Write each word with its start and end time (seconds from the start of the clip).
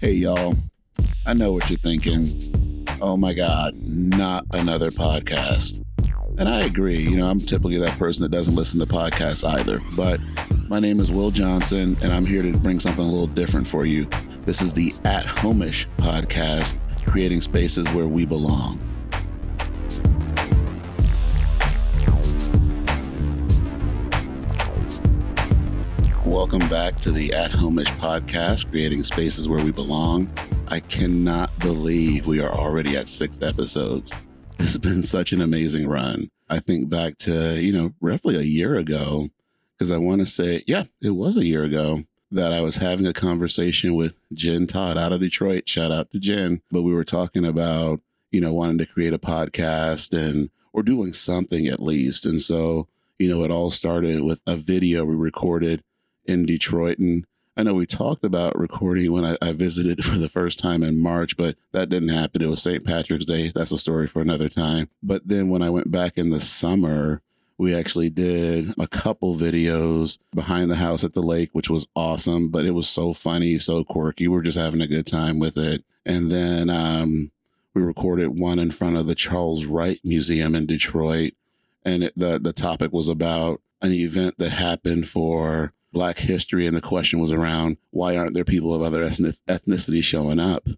Hey, 0.00 0.12
y'all. 0.12 0.54
I 1.26 1.34
know 1.34 1.52
what 1.52 1.68
you're 1.68 1.78
thinking. 1.78 2.86
Oh 3.02 3.18
my 3.18 3.34
God, 3.34 3.74
not 3.82 4.46
another 4.52 4.90
podcast. 4.90 5.82
And 6.38 6.48
I 6.48 6.60
agree. 6.60 7.00
You 7.00 7.18
know, 7.18 7.28
I'm 7.28 7.38
typically 7.38 7.76
that 7.76 7.98
person 7.98 8.22
that 8.22 8.30
doesn't 8.30 8.54
listen 8.54 8.80
to 8.80 8.86
podcasts 8.86 9.46
either. 9.46 9.82
But 9.94 10.18
my 10.70 10.80
name 10.80 11.00
is 11.00 11.12
Wil 11.12 11.30
Johnson, 11.30 11.98
and 12.00 12.14
I'm 12.14 12.24
here 12.24 12.40
to 12.40 12.58
bring 12.60 12.80
something 12.80 13.04
a 13.04 13.10
little 13.10 13.26
different 13.26 13.68
for 13.68 13.84
you. 13.84 14.08
This 14.46 14.62
is 14.62 14.72
the 14.72 14.94
At 15.04 15.26
Homish 15.26 15.84
podcast, 15.98 16.78
creating 17.04 17.42
spaces 17.42 17.86
where 17.92 18.08
we 18.08 18.24
belong. 18.24 18.80
Welcome 26.50 26.68
back 26.68 26.98
to 27.02 27.12
the 27.12 27.32
At 27.32 27.52
Homish 27.52 27.96
podcast, 28.00 28.68
creating 28.70 29.04
spaces 29.04 29.48
where 29.48 29.64
we 29.64 29.70
belong. 29.70 30.28
I 30.66 30.80
cannot 30.80 31.56
believe 31.60 32.26
we 32.26 32.40
are 32.40 32.52
already 32.52 32.96
at 32.96 33.08
six 33.08 33.40
episodes. 33.40 34.12
This 34.56 34.72
has 34.72 34.78
been 34.78 35.02
such 35.02 35.32
an 35.32 35.42
amazing 35.42 35.86
run. 35.86 36.28
I 36.48 36.58
think 36.58 36.88
back 36.88 37.18
to, 37.18 37.62
you 37.62 37.72
know, 37.72 37.92
roughly 38.00 38.34
a 38.34 38.42
year 38.42 38.74
ago, 38.74 39.28
because 39.78 39.92
I 39.92 39.98
want 39.98 40.22
to 40.22 40.26
say, 40.26 40.64
yeah, 40.66 40.86
it 41.00 41.10
was 41.10 41.38
a 41.38 41.46
year 41.46 41.62
ago 41.62 42.02
that 42.32 42.52
I 42.52 42.62
was 42.62 42.78
having 42.78 43.06
a 43.06 43.12
conversation 43.12 43.94
with 43.94 44.16
Jen 44.32 44.66
Todd 44.66 44.98
out 44.98 45.12
of 45.12 45.20
Detroit. 45.20 45.68
Shout 45.68 45.92
out 45.92 46.10
to 46.10 46.18
Jen. 46.18 46.62
But 46.72 46.82
we 46.82 46.92
were 46.92 47.04
talking 47.04 47.44
about, 47.44 48.00
you 48.32 48.40
know, 48.40 48.52
wanting 48.52 48.78
to 48.78 48.86
create 48.86 49.14
a 49.14 49.20
podcast 49.20 50.12
and 50.12 50.50
or 50.72 50.82
doing 50.82 51.12
something 51.12 51.68
at 51.68 51.80
least. 51.80 52.26
And 52.26 52.42
so, 52.42 52.88
you 53.20 53.28
know, 53.28 53.44
it 53.44 53.52
all 53.52 53.70
started 53.70 54.22
with 54.22 54.42
a 54.48 54.56
video 54.56 55.04
we 55.04 55.14
recorded 55.14 55.84
in 56.26 56.46
Detroit. 56.46 56.98
And 56.98 57.24
I 57.56 57.62
know 57.62 57.74
we 57.74 57.86
talked 57.86 58.24
about 58.24 58.58
recording 58.58 59.12
when 59.12 59.24
I, 59.24 59.36
I, 59.42 59.52
visited 59.52 60.04
for 60.04 60.16
the 60.16 60.28
first 60.28 60.58
time 60.58 60.82
in 60.82 60.98
March, 60.98 61.36
but 61.36 61.56
that 61.72 61.88
didn't 61.88 62.08
happen. 62.10 62.42
It 62.42 62.48
was 62.48 62.62
St. 62.62 62.84
Patrick's 62.84 63.26
Day. 63.26 63.52
That's 63.54 63.72
a 63.72 63.78
story 63.78 64.06
for 64.06 64.22
another 64.22 64.48
time. 64.48 64.88
But 65.02 65.28
then 65.28 65.48
when 65.48 65.62
I 65.62 65.70
went 65.70 65.90
back 65.90 66.16
in 66.16 66.30
the 66.30 66.40
summer, 66.40 67.22
we 67.58 67.74
actually 67.74 68.08
did 68.08 68.72
a 68.78 68.88
couple 68.88 69.36
videos 69.36 70.16
behind 70.34 70.70
the 70.70 70.76
house 70.76 71.04
at 71.04 71.12
the 71.12 71.22
lake, 71.22 71.50
which 71.52 71.68
was 71.68 71.86
awesome, 71.94 72.48
but 72.48 72.64
it 72.64 72.70
was 72.70 72.88
so 72.88 73.12
funny, 73.12 73.58
so 73.58 73.84
quirky. 73.84 74.28
We 74.28 74.38
are 74.38 74.42
just 74.42 74.56
having 74.56 74.80
a 74.80 74.86
good 74.86 75.06
time 75.06 75.38
with 75.38 75.58
it. 75.58 75.84
And 76.06 76.30
then 76.30 76.70
um, 76.70 77.30
we 77.74 77.82
recorded 77.82 78.28
one 78.28 78.58
in 78.58 78.70
front 78.70 78.96
of 78.96 79.06
the 79.06 79.14
Charles 79.14 79.66
Wright 79.66 80.00
Museum 80.02 80.54
in 80.54 80.64
Detroit. 80.64 81.34
And 81.84 82.04
it, 82.04 82.14
the, 82.16 82.38
the 82.38 82.54
topic 82.54 82.92
was 82.92 83.08
about 83.08 83.60
an 83.82 83.92
event 83.92 84.38
that 84.38 84.52
happened 84.52 85.08
for 85.08 85.74
Black 85.92 86.18
history, 86.18 86.66
and 86.66 86.76
the 86.76 86.80
question 86.80 87.18
was 87.18 87.32
around 87.32 87.76
why 87.90 88.16
aren't 88.16 88.34
there 88.34 88.44
people 88.44 88.74
of 88.74 88.82
other 88.82 89.04
ethnicity 89.04 90.02
showing 90.02 90.38
up? 90.38 90.68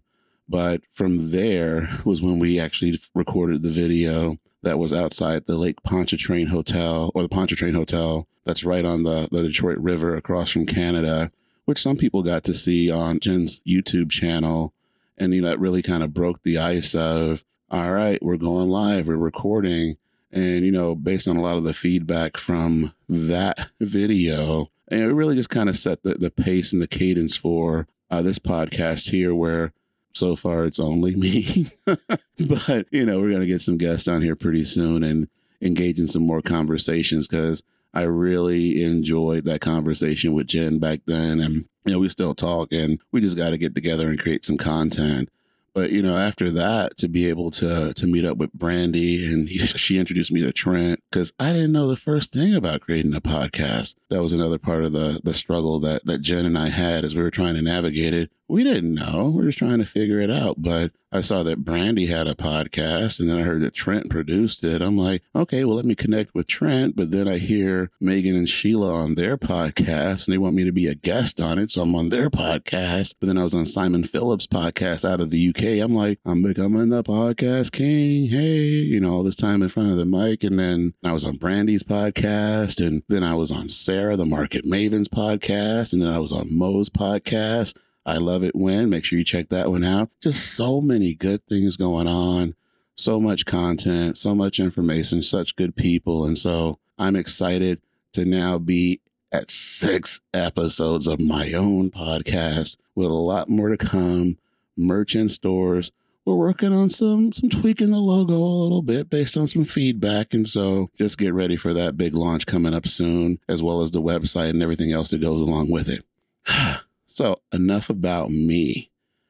But 0.49 0.81
from 0.91 1.31
there 1.31 1.89
was 2.03 2.21
when 2.21 2.39
we 2.39 2.59
actually 2.59 2.99
recorded 3.13 3.61
the 3.61 3.71
video 3.71 4.37
that 4.63 4.79
was 4.79 4.93
outside 4.93 5.45
the 5.45 5.57
Lake 5.57 5.83
Pontchartrain 5.83 6.47
Hotel 6.47 7.11
or 7.13 7.21
the 7.21 7.29
Pontchartrain 7.29 7.75
Hotel 7.75 8.27
that's 8.45 8.63
right 8.63 8.85
on 8.85 9.03
the, 9.03 9.27
the 9.31 9.43
Detroit 9.43 9.77
River 9.77 10.15
across 10.15 10.51
from 10.51 10.65
Canada, 10.65 11.31
which 11.65 11.81
some 11.81 11.97
people 11.97 12.23
got 12.23 12.43
to 12.45 12.53
see 12.53 12.91
on 12.91 13.19
Jen's 13.19 13.61
YouTube 13.61 14.09
channel. 14.09 14.73
And, 15.17 15.33
you 15.33 15.41
know, 15.41 15.49
that 15.49 15.59
really 15.59 15.81
kind 15.81 16.03
of 16.03 16.13
broke 16.13 16.43
the 16.43 16.57
ice 16.57 16.95
of, 16.95 17.43
all 17.69 17.91
right, 17.91 18.21
we're 18.21 18.37
going 18.37 18.69
live, 18.69 19.07
we're 19.07 19.15
recording. 19.15 19.97
And, 20.31 20.65
you 20.65 20.71
know, 20.71 20.95
based 20.95 21.27
on 21.27 21.37
a 21.37 21.41
lot 21.41 21.57
of 21.57 21.63
the 21.63 21.73
feedback 21.73 22.37
from 22.37 22.93
that 23.07 23.69
video, 23.79 24.69
and 24.89 25.01
it 25.01 25.13
really 25.13 25.35
just 25.35 25.49
kind 25.49 25.69
of 25.69 25.77
set 25.77 26.03
the, 26.03 26.15
the 26.15 26.31
pace 26.31 26.73
and 26.73 26.81
the 26.81 26.87
cadence 26.87 27.35
for 27.35 27.87
uh, 28.09 28.21
this 28.21 28.39
podcast 28.39 29.09
here, 29.09 29.33
where 29.33 29.73
so 30.13 30.35
far 30.35 30.65
it's 30.65 30.79
only 30.79 31.15
me. 31.15 31.67
but, 31.85 32.85
you 32.91 33.05
know, 33.05 33.19
we're 33.19 33.29
going 33.29 33.41
to 33.41 33.47
get 33.47 33.61
some 33.61 33.77
guests 33.77 34.07
on 34.07 34.21
here 34.21 34.35
pretty 34.35 34.63
soon 34.63 35.03
and 35.03 35.27
engage 35.61 35.99
in 35.99 36.07
some 36.07 36.23
more 36.23 36.41
conversations 36.41 37.27
because 37.27 37.63
I 37.93 38.01
really 38.01 38.83
enjoyed 38.83 39.45
that 39.45 39.61
conversation 39.61 40.33
with 40.33 40.47
Jen 40.47 40.79
back 40.79 41.01
then. 41.05 41.39
And, 41.39 41.65
you 41.85 41.91
know, 41.91 41.99
we 41.99 42.09
still 42.09 42.35
talk 42.35 42.71
and 42.71 42.99
we 43.11 43.21
just 43.21 43.37
got 43.37 43.51
to 43.51 43.57
get 43.57 43.75
together 43.75 44.09
and 44.09 44.19
create 44.19 44.45
some 44.45 44.57
content. 44.57 45.29
But 45.73 45.91
you 45.91 46.01
know, 46.01 46.17
after 46.17 46.51
that, 46.51 46.97
to 46.97 47.07
be 47.07 47.27
able 47.27 47.51
to 47.51 47.93
to 47.93 48.07
meet 48.07 48.25
up 48.25 48.37
with 48.37 48.53
Brandy 48.53 49.31
and 49.31 49.49
he, 49.49 49.57
she 49.65 49.97
introduced 49.97 50.31
me 50.31 50.41
to 50.41 50.51
Trent 50.51 51.01
because 51.09 51.33
I 51.39 51.51
didn't 51.53 51.71
know 51.71 51.87
the 51.87 51.95
first 51.95 52.31
thing 52.31 52.53
about 52.53 52.81
creating 52.81 53.15
a 53.15 53.21
podcast. 53.21 53.95
That 54.09 54.21
was 54.21 54.33
another 54.33 54.59
part 54.59 54.83
of 54.83 54.91
the 54.91 55.19
the 55.23 55.33
struggle 55.33 55.79
that 55.79 56.05
that 56.05 56.21
Jen 56.21 56.45
and 56.45 56.57
I 56.57 56.69
had 56.69 57.03
as 57.03 57.15
we 57.15 57.23
were 57.23 57.31
trying 57.31 57.55
to 57.55 57.61
navigate 57.61 58.13
it. 58.13 58.31
We 58.47 58.63
didn't 58.63 58.93
know. 58.93 59.33
We 59.35 59.43
are 59.43 59.45
just 59.47 59.57
trying 59.57 59.79
to 59.79 59.85
figure 59.85 60.19
it 60.19 60.29
out. 60.29 60.61
But 60.61 60.91
I 61.13 61.21
saw 61.21 61.43
that 61.43 61.63
Brandy 61.63 62.07
had 62.07 62.27
a 62.27 62.35
podcast 62.35 63.19
and 63.19 63.29
then 63.29 63.37
I 63.37 63.43
heard 63.43 63.61
that 63.61 63.73
Trent 63.73 64.09
produced 64.09 64.63
it. 64.63 64.81
I'm 64.81 64.97
like, 64.97 65.21
okay, 65.35 65.63
well, 65.63 65.75
let 65.75 65.85
me 65.85 65.95
connect 65.95 66.33
with 66.33 66.47
Trent. 66.47 66.95
But 66.95 67.11
then 67.11 67.27
I 67.27 67.37
hear 67.37 67.91
Megan 68.01 68.35
and 68.35 68.49
Sheila 68.49 68.93
on 68.93 69.13
their 69.13 69.37
podcast 69.37 70.25
and 70.25 70.33
they 70.33 70.39
want 70.39 70.55
me 70.55 70.63
to 70.65 70.71
be 70.71 70.87
a 70.87 70.95
guest 70.95 71.39
on 71.39 71.57
it. 71.57 71.71
So 71.71 71.83
I'm 71.83 71.95
on 71.95 72.09
their 72.09 72.29
podcast. 72.29 73.15
But 73.19 73.27
then 73.27 73.37
I 73.37 73.43
was 73.43 73.53
on 73.53 73.65
Simon 73.65 74.03
Phillips' 74.03 74.47
podcast 74.47 75.07
out 75.07 75.21
of 75.21 75.29
the 75.29 75.49
UK. 75.49 75.83
I'm 75.83 75.95
like, 75.95 76.19
I'm 76.25 76.41
becoming 76.41 76.89
the 76.89 77.03
podcast 77.03 77.71
king. 77.71 78.27
Hey, 78.29 78.59
you 78.59 78.99
know, 78.99 79.13
all 79.13 79.23
this 79.23 79.35
time 79.35 79.61
in 79.61 79.69
front 79.69 79.91
of 79.91 79.97
the 79.97 80.05
mic. 80.05 80.43
And 80.43 80.59
then 80.59 80.95
I 81.03 81.13
was 81.13 81.23
on 81.23 81.37
Brandy's 81.37 81.83
podcast. 81.83 82.85
And 82.85 83.03
then 83.07 83.23
I 83.23 83.35
was 83.35 83.51
on 83.51 83.69
Sarah, 83.69 84.17
the 84.17 84.25
Market 84.25 84.65
Mavens 84.65 85.07
podcast. 85.07 85.93
And 85.93 86.01
then 86.01 86.11
I 86.11 86.19
was 86.19 86.31
on 86.31 86.47
Mo's 86.49 86.89
podcast. 86.89 87.75
I 88.05 88.17
love 88.17 88.43
it 88.43 88.55
when. 88.55 88.89
Make 88.89 89.05
sure 89.05 89.17
you 89.17 89.25
check 89.25 89.49
that 89.49 89.69
one 89.69 89.83
out. 89.83 90.09
Just 90.21 90.53
so 90.55 90.81
many 90.81 91.15
good 91.15 91.45
things 91.47 91.77
going 91.77 92.07
on, 92.07 92.55
so 92.95 93.19
much 93.19 93.45
content, 93.45 94.17
so 94.17 94.35
much 94.35 94.59
information, 94.59 95.21
such 95.21 95.55
good 95.55 95.75
people. 95.75 96.25
And 96.25 96.37
so 96.37 96.79
I'm 96.97 97.15
excited 97.15 97.81
to 98.13 98.25
now 98.25 98.57
be 98.57 99.01
at 99.31 99.49
six 99.49 100.21
episodes 100.33 101.07
of 101.07 101.19
my 101.19 101.53
own 101.53 101.89
podcast 101.89 102.77
with 102.93 103.07
a 103.07 103.13
lot 103.13 103.49
more 103.49 103.69
to 103.69 103.77
come, 103.77 104.37
merch 104.77 105.15
in 105.15 105.29
stores. 105.29 105.91
We're 106.25 106.35
working 106.35 106.71
on 106.71 106.89
some 106.89 107.33
some 107.33 107.49
tweaking 107.49 107.91
the 107.91 107.99
logo 107.99 108.35
a 108.35 108.61
little 108.63 108.81
bit 108.81 109.09
based 109.09 109.35
on 109.35 109.47
some 109.47 109.65
feedback. 109.65 110.33
And 110.33 110.47
so 110.47 110.89
just 110.97 111.17
get 111.17 111.33
ready 111.33 111.57
for 111.57 111.73
that 111.73 111.97
big 111.97 112.13
launch 112.13 112.45
coming 112.45 112.73
up 112.73 112.87
soon, 112.87 113.39
as 113.49 113.61
well 113.61 113.81
as 113.81 113.91
the 113.91 114.01
website 114.01 114.51
and 114.51 114.63
everything 114.63 114.91
else 114.91 115.09
that 115.09 115.21
goes 115.21 115.41
along 115.41 115.69
with 115.69 115.89
it. 115.89 116.05
So, 117.15 117.35
enough 117.51 117.91
about 117.91 118.31
me 118.31 118.89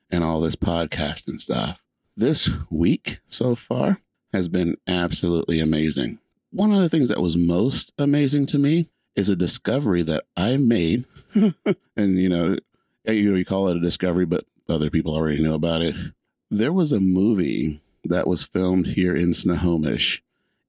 and 0.10 0.24
all 0.24 0.40
this 0.40 0.56
podcasting 0.56 1.42
stuff. 1.42 1.82
This 2.16 2.50
week 2.70 3.20
so 3.28 3.56
far 3.56 4.00
has 4.32 4.48
been 4.48 4.78
absolutely 4.88 5.60
amazing. 5.60 6.20
One 6.50 6.72
of 6.72 6.80
the 6.80 6.88
things 6.88 7.10
that 7.10 7.22
was 7.22 7.36
most 7.36 7.92
amazing 7.98 8.46
to 8.46 8.58
me 8.58 8.88
is 9.18 9.28
a 9.28 9.36
discovery 9.36 10.02
that 10.04 10.24
I 10.38 10.56
made. 10.56 11.04
and, 11.36 11.54
you 11.98 12.30
know, 12.30 12.56
you 13.06 13.32
know, 13.32 13.36
you 13.36 13.44
call 13.44 13.68
it 13.68 13.76
a 13.76 13.82
discovery, 13.82 14.24
but 14.24 14.46
other 14.70 14.90
people 14.90 15.14
already 15.14 15.44
know 15.44 15.54
about 15.54 15.82
it. 15.82 15.94
There 16.50 16.72
was 16.72 16.94
a 16.94 17.02
movie 17.02 17.82
that 18.06 18.28
was 18.28 18.46
filmed 18.46 18.88
here 18.88 19.14
in 19.14 19.34
Snohomish 19.34 20.24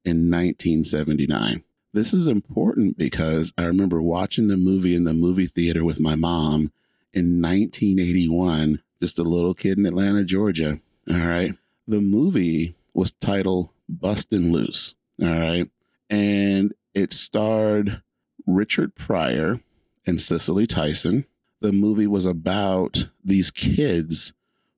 in 0.05 0.33
1979. 0.33 1.63
This 1.93 2.13
is 2.13 2.27
important 2.27 2.99
because 2.99 3.53
I 3.57 3.67
remember 3.67 4.03
watching 4.03 4.49
the 4.49 4.57
movie 4.57 4.97
in 4.97 5.05
the 5.05 5.15
movie 5.15 5.47
theater 5.47 5.85
with 5.85 6.01
my 6.01 6.17
mom 6.17 6.73
in 7.15 7.41
1981, 7.41 8.83
just 9.01 9.19
a 9.19 9.23
little 9.23 9.55
kid 9.55 9.79
in 9.79 9.87
Atlanta, 9.87 10.25
Georgia. 10.25 10.81
All 11.09 11.19
right. 11.19 11.53
The 11.87 12.01
movie 12.01 12.75
was 12.93 13.13
titled 13.13 13.71
Bustin' 13.89 14.53
Loose. 14.53 14.95
All 15.23 15.29
right. 15.29 15.71
And 16.11 16.75
it 16.94 17.12
starred 17.12 18.03
Richard 18.47 18.94
Pryor 18.94 19.61
and 20.06 20.21
Cicely 20.21 20.67
Tyson. 20.67 21.27
The 21.61 21.73
movie 21.73 22.06
was 22.06 22.27
about 22.27 23.09
these 23.25 23.50
kids 23.50 24.33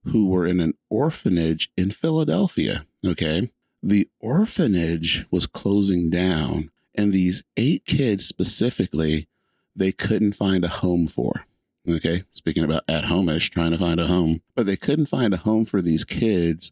who 0.05 0.29
were 0.29 0.45
in 0.45 0.59
an 0.59 0.73
orphanage 0.89 1.69
in 1.75 1.91
Philadelphia. 1.91 2.85
Okay. 3.05 3.49
The 3.83 4.09
orphanage 4.19 5.25
was 5.29 5.47
closing 5.47 6.09
down, 6.09 6.71
and 6.95 7.13
these 7.13 7.43
eight 7.57 7.85
kids 7.85 8.25
specifically, 8.25 9.27
they 9.75 9.91
couldn't 9.91 10.33
find 10.33 10.63
a 10.63 10.69
home 10.69 11.07
for. 11.07 11.45
Okay. 11.87 12.23
Speaking 12.33 12.63
about 12.63 12.83
at 12.87 13.05
homeish, 13.05 13.49
trying 13.49 13.71
to 13.71 13.77
find 13.77 13.99
a 13.99 14.07
home, 14.07 14.41
but 14.55 14.65
they 14.65 14.75
couldn't 14.75 15.05
find 15.07 15.33
a 15.33 15.37
home 15.37 15.65
for 15.65 15.81
these 15.81 16.03
kids 16.03 16.71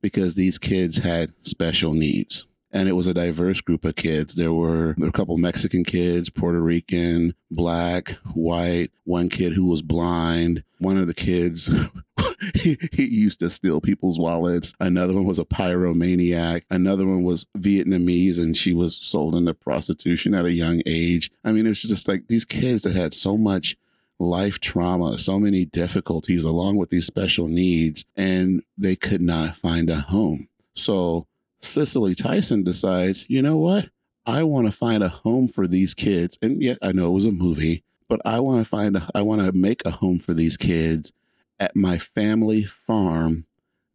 because 0.00 0.34
these 0.34 0.58
kids 0.58 0.98
had 0.98 1.32
special 1.42 1.92
needs. 1.92 2.46
And 2.72 2.88
it 2.88 2.92
was 2.92 3.06
a 3.06 3.14
diverse 3.14 3.60
group 3.60 3.84
of 3.84 3.94
kids. 3.94 4.34
There 4.34 4.52
were, 4.52 4.94
there 4.98 5.06
were 5.06 5.08
a 5.08 5.12
couple 5.12 5.38
Mexican 5.38 5.84
kids, 5.84 6.28
Puerto 6.28 6.60
Rican, 6.60 7.34
black, 7.50 8.10
white, 8.34 8.90
one 9.04 9.28
kid 9.28 9.54
who 9.54 9.66
was 9.66 9.82
blind. 9.82 10.62
One 10.78 10.98
of 10.98 11.06
the 11.06 11.14
kids 11.14 11.70
he, 12.54 12.76
he, 12.92 13.06
used 13.06 13.40
to 13.40 13.50
steal 13.50 13.80
people's 13.80 14.18
wallets. 14.18 14.74
Another 14.80 15.14
one 15.14 15.24
was 15.24 15.38
a 15.38 15.44
pyromaniac. 15.44 16.62
Another 16.70 17.06
one 17.06 17.22
was 17.22 17.46
Vietnamese 17.56 18.38
and 18.38 18.56
she 18.56 18.74
was 18.74 18.96
sold 18.96 19.34
into 19.34 19.54
prostitution 19.54 20.34
at 20.34 20.44
a 20.44 20.52
young 20.52 20.82
age. 20.86 21.30
I 21.44 21.52
mean, 21.52 21.66
it 21.66 21.70
was 21.70 21.82
just 21.82 22.08
like 22.08 22.28
these 22.28 22.44
kids 22.44 22.82
that 22.82 22.94
had 22.94 23.14
so 23.14 23.38
much 23.38 23.76
life 24.18 24.60
trauma, 24.60 25.18
so 25.18 25.38
many 25.38 25.64
difficulties 25.64 26.44
along 26.44 26.76
with 26.76 26.90
these 26.90 27.06
special 27.06 27.48
needs, 27.48 28.04
and 28.16 28.62
they 28.76 28.96
could 28.96 29.20
not 29.20 29.56
find 29.56 29.90
a 29.90 29.96
home. 29.96 30.48
So 30.74 31.26
Cicely 31.60 32.14
Tyson 32.14 32.62
decides, 32.62 33.28
you 33.28 33.42
know 33.42 33.56
what? 33.56 33.90
I 34.26 34.42
want 34.42 34.66
to 34.66 34.72
find 34.72 35.02
a 35.02 35.08
home 35.08 35.48
for 35.48 35.68
these 35.68 35.94
kids. 35.94 36.38
And 36.42 36.60
yet 36.62 36.78
I 36.82 36.92
know 36.92 37.06
it 37.06 37.14
was 37.14 37.24
a 37.24 37.32
movie, 37.32 37.84
but 38.08 38.20
I 38.24 38.40
want 38.40 38.64
to 38.64 38.68
find 38.68 38.96
a, 38.96 39.08
I 39.14 39.22
want 39.22 39.42
to 39.42 39.52
make 39.52 39.84
a 39.84 39.90
home 39.90 40.18
for 40.18 40.34
these 40.34 40.56
kids 40.56 41.12
at 41.60 41.76
my 41.76 41.98
family 41.98 42.64
farm 42.64 43.46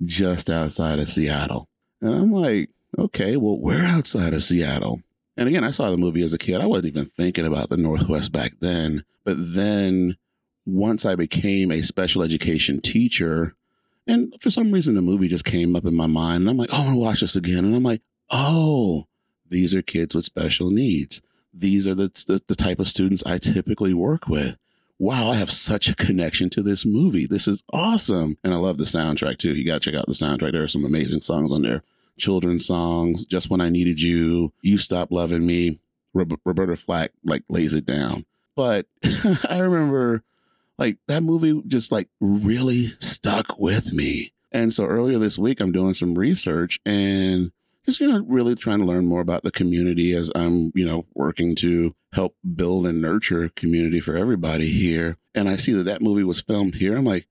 just 0.01 0.49
outside 0.49 0.99
of 0.99 1.09
Seattle. 1.09 1.67
And 2.01 2.15
I'm 2.15 2.31
like, 2.31 2.69
okay, 2.97 3.37
well, 3.37 3.59
we're 3.59 3.83
outside 3.83 4.33
of 4.33 4.43
Seattle. 4.43 5.01
And 5.37 5.47
again, 5.47 5.63
I 5.63 5.71
saw 5.71 5.89
the 5.89 5.97
movie 5.97 6.21
as 6.23 6.33
a 6.33 6.37
kid. 6.37 6.61
I 6.61 6.65
wasn't 6.65 6.87
even 6.87 7.05
thinking 7.05 7.45
about 7.45 7.69
the 7.69 7.77
Northwest 7.77 8.31
back 8.31 8.53
then. 8.59 9.03
But 9.23 9.37
then 9.39 10.17
once 10.65 11.05
I 11.05 11.15
became 11.15 11.71
a 11.71 11.81
special 11.81 12.21
education 12.21 12.81
teacher, 12.81 13.55
and 14.07 14.33
for 14.39 14.51
some 14.51 14.71
reason 14.71 14.95
the 14.95 15.01
movie 15.01 15.27
just 15.27 15.45
came 15.45 15.75
up 15.75 15.85
in 15.85 15.95
my 15.95 16.07
mind, 16.07 16.41
and 16.41 16.49
I'm 16.49 16.57
like, 16.57 16.69
oh, 16.71 16.75
I 16.75 16.85
want 16.85 16.93
to 16.93 16.99
watch 16.99 17.21
this 17.21 17.35
again. 17.35 17.65
And 17.65 17.75
I'm 17.75 17.83
like, 17.83 18.01
oh, 18.29 19.07
these 19.49 19.73
are 19.73 19.81
kids 19.81 20.15
with 20.15 20.25
special 20.25 20.69
needs. 20.69 21.21
These 21.53 21.87
are 21.87 21.95
the, 21.95 22.07
the, 22.27 22.41
the 22.47 22.55
type 22.55 22.79
of 22.79 22.87
students 22.87 23.23
I 23.25 23.37
typically 23.37 23.93
work 23.93 24.27
with. 24.27 24.57
Wow, 24.99 25.31
I 25.31 25.35
have 25.35 25.51
such 25.51 25.89
a 25.89 25.95
connection 25.95 26.49
to 26.51 26.61
this 26.61 26.85
movie. 26.85 27.25
This 27.25 27.47
is 27.47 27.63
awesome. 27.73 28.37
And 28.43 28.53
I 28.53 28.57
love 28.57 28.77
the 28.77 28.83
soundtrack 28.83 29.39
too. 29.39 29.55
You 29.55 29.65
got 29.65 29.81
to 29.81 29.91
check 29.91 29.99
out 29.99 30.05
the 30.05 30.13
soundtrack. 30.13 30.51
There 30.51 30.61
are 30.61 30.67
some 30.67 30.85
amazing 30.85 31.21
songs 31.21 31.51
on 31.51 31.63
there 31.63 31.81
children's 32.21 32.65
songs, 32.65 33.25
Just 33.25 33.49
When 33.49 33.59
I 33.59 33.69
Needed 33.69 34.01
You, 34.01 34.53
You 34.61 34.77
Stop 34.77 35.11
Loving 35.11 35.45
Me. 35.45 35.79
Roberta 36.13 36.75
Flack 36.75 37.11
like 37.23 37.43
lays 37.49 37.73
it 37.73 37.85
down. 37.85 38.25
But 38.55 38.85
I 39.49 39.59
remember 39.59 40.23
like 40.77 40.97
that 41.07 41.23
movie 41.23 41.61
just 41.67 41.91
like 41.91 42.09
really 42.19 42.93
stuck 42.99 43.57
with 43.57 43.93
me. 43.93 44.33
And 44.51 44.73
so 44.73 44.85
earlier 44.85 45.17
this 45.17 45.37
week, 45.37 45.61
I'm 45.61 45.71
doing 45.71 45.93
some 45.93 46.15
research 46.15 46.79
and 46.85 47.51
just, 47.85 47.99
you 47.99 48.11
know, 48.11 48.25
really 48.27 48.55
trying 48.55 48.79
to 48.79 48.85
learn 48.85 49.05
more 49.05 49.21
about 49.21 49.43
the 49.43 49.51
community 49.51 50.13
as 50.13 50.31
I'm, 50.35 50.71
you 50.75 50.85
know, 50.85 51.05
working 51.13 51.55
to 51.57 51.95
help 52.13 52.35
build 52.55 52.85
and 52.85 53.01
nurture 53.01 53.49
community 53.49 54.01
for 54.01 54.17
everybody 54.17 54.69
here. 54.69 55.17
And 55.33 55.47
I 55.47 55.55
see 55.55 55.71
that 55.73 55.83
that 55.83 56.01
movie 56.01 56.25
was 56.25 56.41
filmed 56.41 56.75
here. 56.75 56.97
I'm 56.97 57.05
like, 57.05 57.27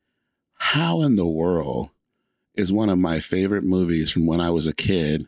how 0.54 1.02
in 1.02 1.16
the 1.16 1.26
world 1.26 1.90
is 2.55 2.73
one 2.73 2.88
of 2.88 2.99
my 2.99 3.20
favorite 3.20 3.64
movies 3.64 4.11
from 4.11 4.26
when 4.26 4.41
I 4.41 4.50
was 4.50 4.67
a 4.67 4.75
kid 4.75 5.26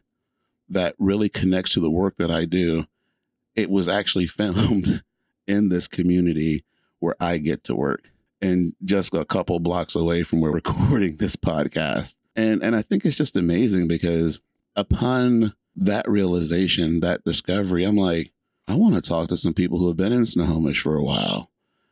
that 0.68 0.94
really 0.98 1.28
connects 1.28 1.72
to 1.74 1.80
the 1.80 1.90
work 1.90 2.16
that 2.16 2.30
I 2.30 2.44
do. 2.44 2.86
It 3.54 3.70
was 3.70 3.88
actually 3.88 4.26
filmed 4.28 5.02
in 5.46 5.68
this 5.68 5.88
community 5.88 6.64
where 6.98 7.14
I 7.20 7.38
get 7.38 7.64
to 7.64 7.74
work 7.74 8.12
and 8.40 8.74
just 8.84 9.14
a 9.14 9.24
couple 9.24 9.58
blocks 9.60 9.94
away 9.94 10.22
from 10.22 10.40
where 10.40 10.50
we're 10.50 10.56
recording 10.64 11.16
this 11.16 11.36
podcast. 11.36 12.16
And 12.34 12.62
and 12.62 12.74
I 12.74 12.82
think 12.82 13.04
it's 13.04 13.16
just 13.16 13.36
amazing 13.36 13.88
because 13.88 14.40
upon 14.76 15.54
that 15.76 16.08
realization, 16.08 17.00
that 17.00 17.24
discovery, 17.24 17.84
I'm 17.84 17.96
like, 17.96 18.32
I 18.68 18.74
want 18.74 18.94
to 18.94 19.00
talk 19.00 19.28
to 19.28 19.36
some 19.36 19.54
people 19.54 19.78
who 19.78 19.88
have 19.88 19.96
been 19.96 20.12
in 20.12 20.26
Snohomish 20.26 20.80
for 20.80 20.96
a 20.96 21.02
while. 21.02 21.50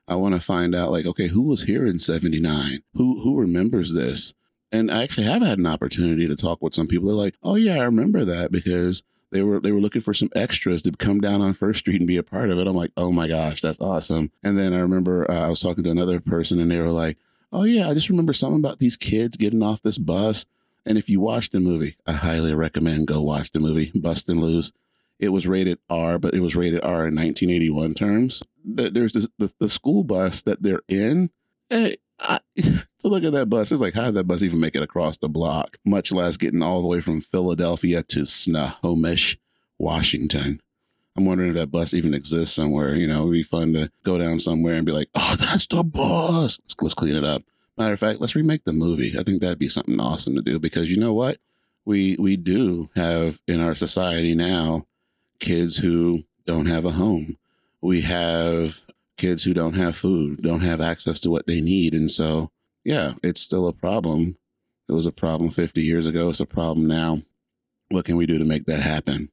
I 0.08 0.16
want 0.16 0.34
to 0.34 0.40
find 0.40 0.74
out 0.74 0.90
like, 0.90 1.06
okay, 1.06 1.28
who 1.28 1.42
was 1.42 1.64
here 1.64 1.86
in 1.86 1.98
79? 1.98 2.82
Who 2.94 3.22
who 3.22 3.38
remembers 3.38 3.94
this? 3.94 4.34
And 4.72 4.90
I 4.90 5.02
actually 5.02 5.26
have 5.26 5.42
had 5.42 5.58
an 5.58 5.66
opportunity 5.66 6.28
to 6.28 6.36
talk 6.36 6.62
with 6.62 6.74
some 6.74 6.86
people. 6.86 7.08
They're 7.08 7.16
like, 7.16 7.36
"Oh 7.42 7.56
yeah, 7.56 7.74
I 7.74 7.84
remember 7.84 8.24
that 8.24 8.52
because 8.52 9.02
they 9.32 9.42
were 9.42 9.60
they 9.60 9.72
were 9.72 9.80
looking 9.80 10.02
for 10.02 10.14
some 10.14 10.30
extras 10.34 10.82
to 10.82 10.92
come 10.92 11.20
down 11.20 11.40
on 11.40 11.54
First 11.54 11.80
Street 11.80 12.00
and 12.00 12.06
be 12.06 12.16
a 12.16 12.22
part 12.22 12.50
of 12.50 12.58
it." 12.58 12.66
I'm 12.66 12.76
like, 12.76 12.92
"Oh 12.96 13.10
my 13.12 13.28
gosh, 13.28 13.60
that's 13.60 13.80
awesome!" 13.80 14.30
And 14.42 14.56
then 14.58 14.72
I 14.72 14.78
remember 14.78 15.28
uh, 15.30 15.46
I 15.46 15.48
was 15.48 15.60
talking 15.60 15.84
to 15.84 15.90
another 15.90 16.20
person, 16.20 16.60
and 16.60 16.70
they 16.70 16.78
were 16.80 16.92
like, 16.92 17.18
"Oh 17.52 17.64
yeah, 17.64 17.88
I 17.88 17.94
just 17.94 18.08
remember 18.10 18.32
something 18.32 18.60
about 18.60 18.78
these 18.78 18.96
kids 18.96 19.36
getting 19.36 19.62
off 19.62 19.82
this 19.82 19.98
bus." 19.98 20.44
And 20.86 20.96
if 20.96 21.08
you 21.08 21.20
watch 21.20 21.50
the 21.50 21.60
movie, 21.60 21.96
I 22.06 22.12
highly 22.12 22.54
recommend 22.54 23.06
go 23.06 23.20
watch 23.20 23.52
the 23.52 23.60
movie 23.60 23.92
Bustin' 23.94 24.40
Loose. 24.40 24.72
It 25.18 25.28
was 25.28 25.46
rated 25.46 25.78
R, 25.90 26.18
but 26.18 26.32
it 26.32 26.40
was 26.40 26.56
rated 26.56 26.82
R 26.82 27.06
in 27.06 27.14
1981 27.14 27.92
terms. 27.94 28.42
There's 28.64 29.12
this, 29.12 29.28
the, 29.38 29.52
the 29.58 29.68
school 29.68 30.02
bus 30.02 30.40
that 30.42 30.62
they're 30.62 30.80
in. 30.88 31.30
Hey, 31.68 31.98
I, 32.20 32.40
to 32.56 32.84
look 33.04 33.24
at 33.24 33.32
that 33.32 33.48
bus, 33.48 33.72
it's 33.72 33.80
like, 33.80 33.94
how 33.94 34.06
did 34.06 34.14
that 34.14 34.24
bus 34.28 34.42
even 34.42 34.60
make 34.60 34.76
it 34.76 34.82
across 34.82 35.16
the 35.16 35.28
block, 35.28 35.78
much 35.84 36.12
less 36.12 36.36
getting 36.36 36.62
all 36.62 36.82
the 36.82 36.88
way 36.88 37.00
from 37.00 37.20
Philadelphia 37.20 38.02
to 38.04 38.26
Snohomish, 38.26 39.38
Washington? 39.78 40.60
I'm 41.16 41.24
wondering 41.24 41.50
if 41.50 41.56
that 41.56 41.70
bus 41.70 41.92
even 41.92 42.14
exists 42.14 42.54
somewhere. 42.54 42.94
You 42.94 43.06
know, 43.06 43.22
it'd 43.22 43.32
be 43.32 43.42
fun 43.42 43.72
to 43.74 43.90
go 44.04 44.18
down 44.18 44.38
somewhere 44.38 44.74
and 44.74 44.86
be 44.86 44.92
like, 44.92 45.08
oh, 45.14 45.36
that's 45.36 45.66
the 45.66 45.82
bus. 45.82 46.60
Let's, 46.62 46.76
let's 46.80 46.94
clean 46.94 47.16
it 47.16 47.24
up. 47.24 47.42
Matter 47.76 47.94
of 47.94 48.00
fact, 48.00 48.20
let's 48.20 48.36
remake 48.36 48.64
the 48.64 48.72
movie. 48.72 49.14
I 49.18 49.22
think 49.22 49.40
that'd 49.40 49.58
be 49.58 49.68
something 49.68 49.98
awesome 50.00 50.34
to 50.34 50.42
do 50.42 50.58
because 50.58 50.90
you 50.90 50.98
know 50.98 51.14
what? 51.14 51.38
We 51.84 52.16
we 52.18 52.36
do 52.36 52.90
have 52.94 53.40
in 53.48 53.60
our 53.60 53.74
society 53.74 54.34
now 54.34 54.86
kids 55.38 55.78
who 55.78 56.24
don't 56.46 56.66
have 56.66 56.84
a 56.84 56.90
home. 56.90 57.38
We 57.80 58.02
have 58.02 58.84
kids 59.20 59.44
who 59.44 59.54
don't 59.54 59.74
have 59.74 59.94
food, 59.94 60.42
don't 60.42 60.62
have 60.62 60.80
access 60.80 61.20
to 61.20 61.30
what 61.30 61.46
they 61.46 61.60
need. 61.60 61.94
And 61.94 62.10
so, 62.10 62.50
yeah, 62.84 63.14
it's 63.22 63.40
still 63.40 63.68
a 63.68 63.72
problem. 63.72 64.38
It 64.88 64.92
was 64.92 65.06
a 65.06 65.12
problem 65.12 65.50
50 65.50 65.82
years 65.82 66.06
ago. 66.06 66.30
It's 66.30 66.40
a 66.40 66.46
problem 66.46 66.86
now. 66.86 67.22
What 67.90 68.06
can 68.06 68.16
we 68.16 68.26
do 68.26 68.38
to 68.38 68.44
make 68.44 68.64
that 68.66 68.80
happen? 68.80 69.30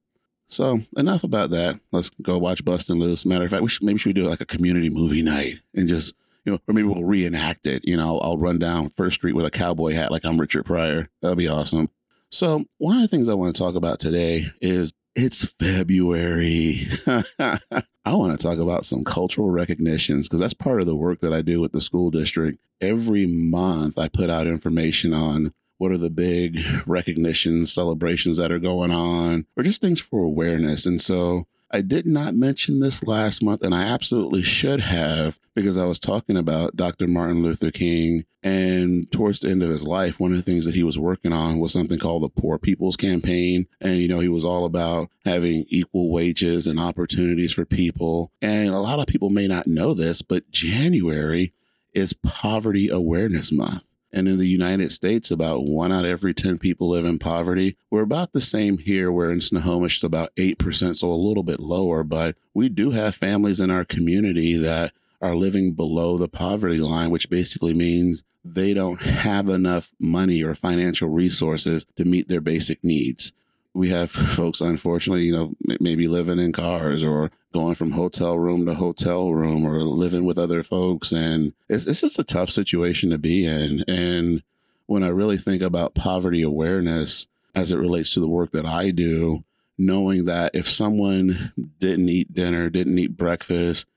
So 0.50 0.82
enough 0.96 1.24
about 1.24 1.50
that. 1.52 1.80
Let's 1.92 2.10
go 2.22 2.38
watch 2.38 2.64
Bustin' 2.64 3.00
Loose. 3.00 3.26
Matter 3.26 3.46
of 3.46 3.52
fact, 3.52 3.64
we 3.64 3.70
should, 3.70 3.84
maybe 3.84 3.98
should 3.98 4.16
do 4.16 4.28
like 4.28 4.42
a 4.42 4.46
community 4.46 4.90
movie 4.90 5.22
night 5.22 5.56
and 5.74 5.88
just, 5.88 6.14
you 6.46 6.52
know, 6.52 6.60
or 6.68 6.74
maybe 6.74 6.88
we'll 6.88 7.04
reenact 7.04 7.66
it. 7.66 7.88
You 7.88 7.98
know, 7.98 8.18
I'll, 8.18 8.32
I'll 8.32 8.38
run 8.38 8.60
down 8.60 8.90
First 8.92 9.16
Street 9.16 9.36
with 9.36 9.46
a 9.46 9.52
cowboy 9.52 9.94
hat 9.94 10.12
like 10.12 10.26
I'm 10.26 10.40
Richard 10.40 10.66
Pryor. 10.66 11.10
That'll 11.22 11.36
be 11.36 11.48
awesome. 11.48 11.90
So 12.30 12.66
one 12.78 12.98
of 12.98 13.02
the 13.02 13.08
things 13.08 13.30
I 13.30 13.34
want 13.34 13.56
to 13.56 13.62
talk 13.62 13.76
about 13.76 14.00
today 14.00 14.48
is 14.62 14.94
it's 15.16 15.46
February. 15.60 16.88
I 18.08 18.14
want 18.14 18.40
to 18.40 18.48
talk 18.48 18.58
about 18.58 18.86
some 18.86 19.04
cultural 19.04 19.50
recognitions 19.50 20.30
because 20.30 20.40
that's 20.40 20.54
part 20.54 20.80
of 20.80 20.88
the 20.88 20.96
work 20.96 21.20
that 21.20 21.34
I 21.34 21.42
do 21.42 21.60
with 21.60 21.74
the 21.74 21.82
school 21.82 22.10
district. 22.10 22.58
Every 22.80 23.26
month, 23.26 24.00
I 24.00 24.08
put 24.08 24.30
out 24.30 24.48
information 24.48 25.14
on 25.14 25.54
what 25.78 25.92
are 25.92 25.98
the 25.98 26.10
big 26.10 26.58
recognitions, 26.88 27.74
celebrations 27.74 28.38
that 28.38 28.50
are 28.50 28.60
going 28.60 28.92
on, 28.92 29.46
or 29.58 29.64
just 29.64 29.82
things 29.82 30.00
for 30.00 30.24
awareness. 30.24 30.86
And 30.86 31.02
so 31.02 31.48
I 31.70 31.82
did 31.82 32.06
not 32.06 32.34
mention 32.34 32.80
this 32.80 33.04
last 33.04 33.44
month, 33.44 33.62
and 33.62 33.76
I 33.76 33.84
absolutely 33.84 34.42
should 34.42 34.80
have 34.80 35.40
because 35.54 35.78
I 35.78 35.86
was 35.86 36.00
talking 36.00 36.38
about 36.38 36.78
Dr. 36.78 37.08
Martin 37.08 37.44
Luther 37.44 37.72
King. 37.72 38.26
And 38.42 39.12
towards 39.12 39.42
the 39.42 39.50
end 39.50 39.62
of 39.62 39.70
his 39.70 39.84
life, 39.86 40.20
one 40.20 40.32
of 40.32 40.38
the 40.38 40.44
things 40.44 40.64
that 40.66 40.76
he 40.76 40.84
was 40.84 40.98
working 40.98 41.34
on 41.34 41.60
was 41.60 41.74
something 41.74 42.00
called 42.00 42.24
the 42.24 42.30
Poor 42.30 42.58
People's 42.58 42.96
Campaign. 42.96 43.68
And, 43.82 43.98
you 43.98 44.08
know, 44.08 44.20
he 44.20 44.30
was 44.30 44.46
all 44.46 44.64
about 44.64 45.10
having 45.26 45.66
equal 45.68 46.10
wages 46.10 46.68
and 46.68 46.80
opportunities 46.80 47.54
for 47.54 47.66
people. 47.66 48.32
And 48.42 48.70
a 48.70 48.80
lot 48.80 49.00
of 49.00 49.08
people 49.08 49.30
may 49.30 49.48
not 49.48 49.68
know 49.68 49.94
this, 49.94 50.22
but 50.22 50.50
January 50.50 51.54
is 51.94 52.14
Poverty 52.14 52.88
Awareness 52.88 53.52
Month. 53.52 53.84
And 54.12 54.28
in 54.28 54.38
the 54.38 54.48
United 54.48 54.92
States, 54.92 55.32
about 55.32 55.66
one 55.66 55.92
out 55.92 56.06
of 56.06 56.12
every 56.12 56.34
10 56.34 56.58
people 56.58 56.90
live 56.90 57.06
in 57.06 57.20
poverty. 57.20 57.78
We're 57.92 58.04
about 58.04 58.32
the 58.32 58.42
same 58.42 58.78
here, 58.78 59.12
where 59.12 59.32
in 59.32 59.42
Snohomish, 59.42 59.96
it's 59.96 60.04
about 60.04 60.34
8%, 60.36 60.98
so 60.98 61.12
a 61.12 61.14
little 61.14 61.44
bit 61.44 61.60
lower. 61.60 62.04
But 62.04 62.36
we 62.54 62.70
do 62.70 62.92
have 62.92 63.16
families 63.16 63.60
in 63.60 63.70
our 63.70 63.84
community 63.84 64.56
that 64.58 64.94
are 65.22 65.36
living 65.36 65.74
below 65.74 66.18
the 66.18 66.30
poverty 66.30 66.80
line, 66.80 67.10
which 67.10 67.30
basically 67.30 67.74
means 67.74 68.24
they 68.46 68.74
don't 68.74 69.02
have 69.02 69.50
enough 69.50 69.92
money 70.00 70.42
or 70.42 70.56
financial 70.56 71.10
resources 71.10 71.86
to 71.98 72.06
meet 72.06 72.30
their 72.30 72.42
basic 72.42 72.84
needs 72.84 73.34
we 73.78 73.90
have 73.90 74.10
folks, 74.12 74.60
unfortunately, 74.60 75.24
you 75.24 75.36
know, 75.36 75.54
maybe 75.80 76.08
living 76.08 76.40
in 76.40 76.52
cars 76.52 77.04
or 77.04 77.32
going 77.58 77.74
from 77.74 77.92
hotel 77.92 78.38
room 78.38 78.68
to 78.68 78.76
hotel 78.76 79.34
room 79.34 79.66
or 79.66 79.82
living 79.82 80.26
with 80.26 80.38
other 80.38 80.62
folks. 80.62 81.12
And 81.12 81.54
it's, 81.68 81.88
it's 81.88 82.02
just 82.02 82.20
a 82.20 82.24
tough 82.24 82.52
situation 82.52 83.10
to 83.10 83.18
be 83.18 83.46
in. 83.46 83.84
And 83.88 84.44
when 84.86 85.02
I 85.02 85.08
really 85.08 85.38
think 85.38 85.64
about 85.64 85.96
poverty 85.96 86.44
awareness 86.44 87.26
as 87.56 87.72
it 87.72 87.78
relates 87.78 88.14
to 88.14 88.20
the 88.20 88.28
work 88.28 88.52
that 88.52 88.66
I 88.68 88.92
do, 88.92 89.44
knowing 89.76 90.26
that 90.26 90.54
if 90.54 90.70
someone 90.70 91.52
didn't 91.80 92.10
eat 92.10 92.32
dinner, 92.32 92.70
didn't 92.70 93.00
eat 93.00 93.18
breakfast, 93.18 93.88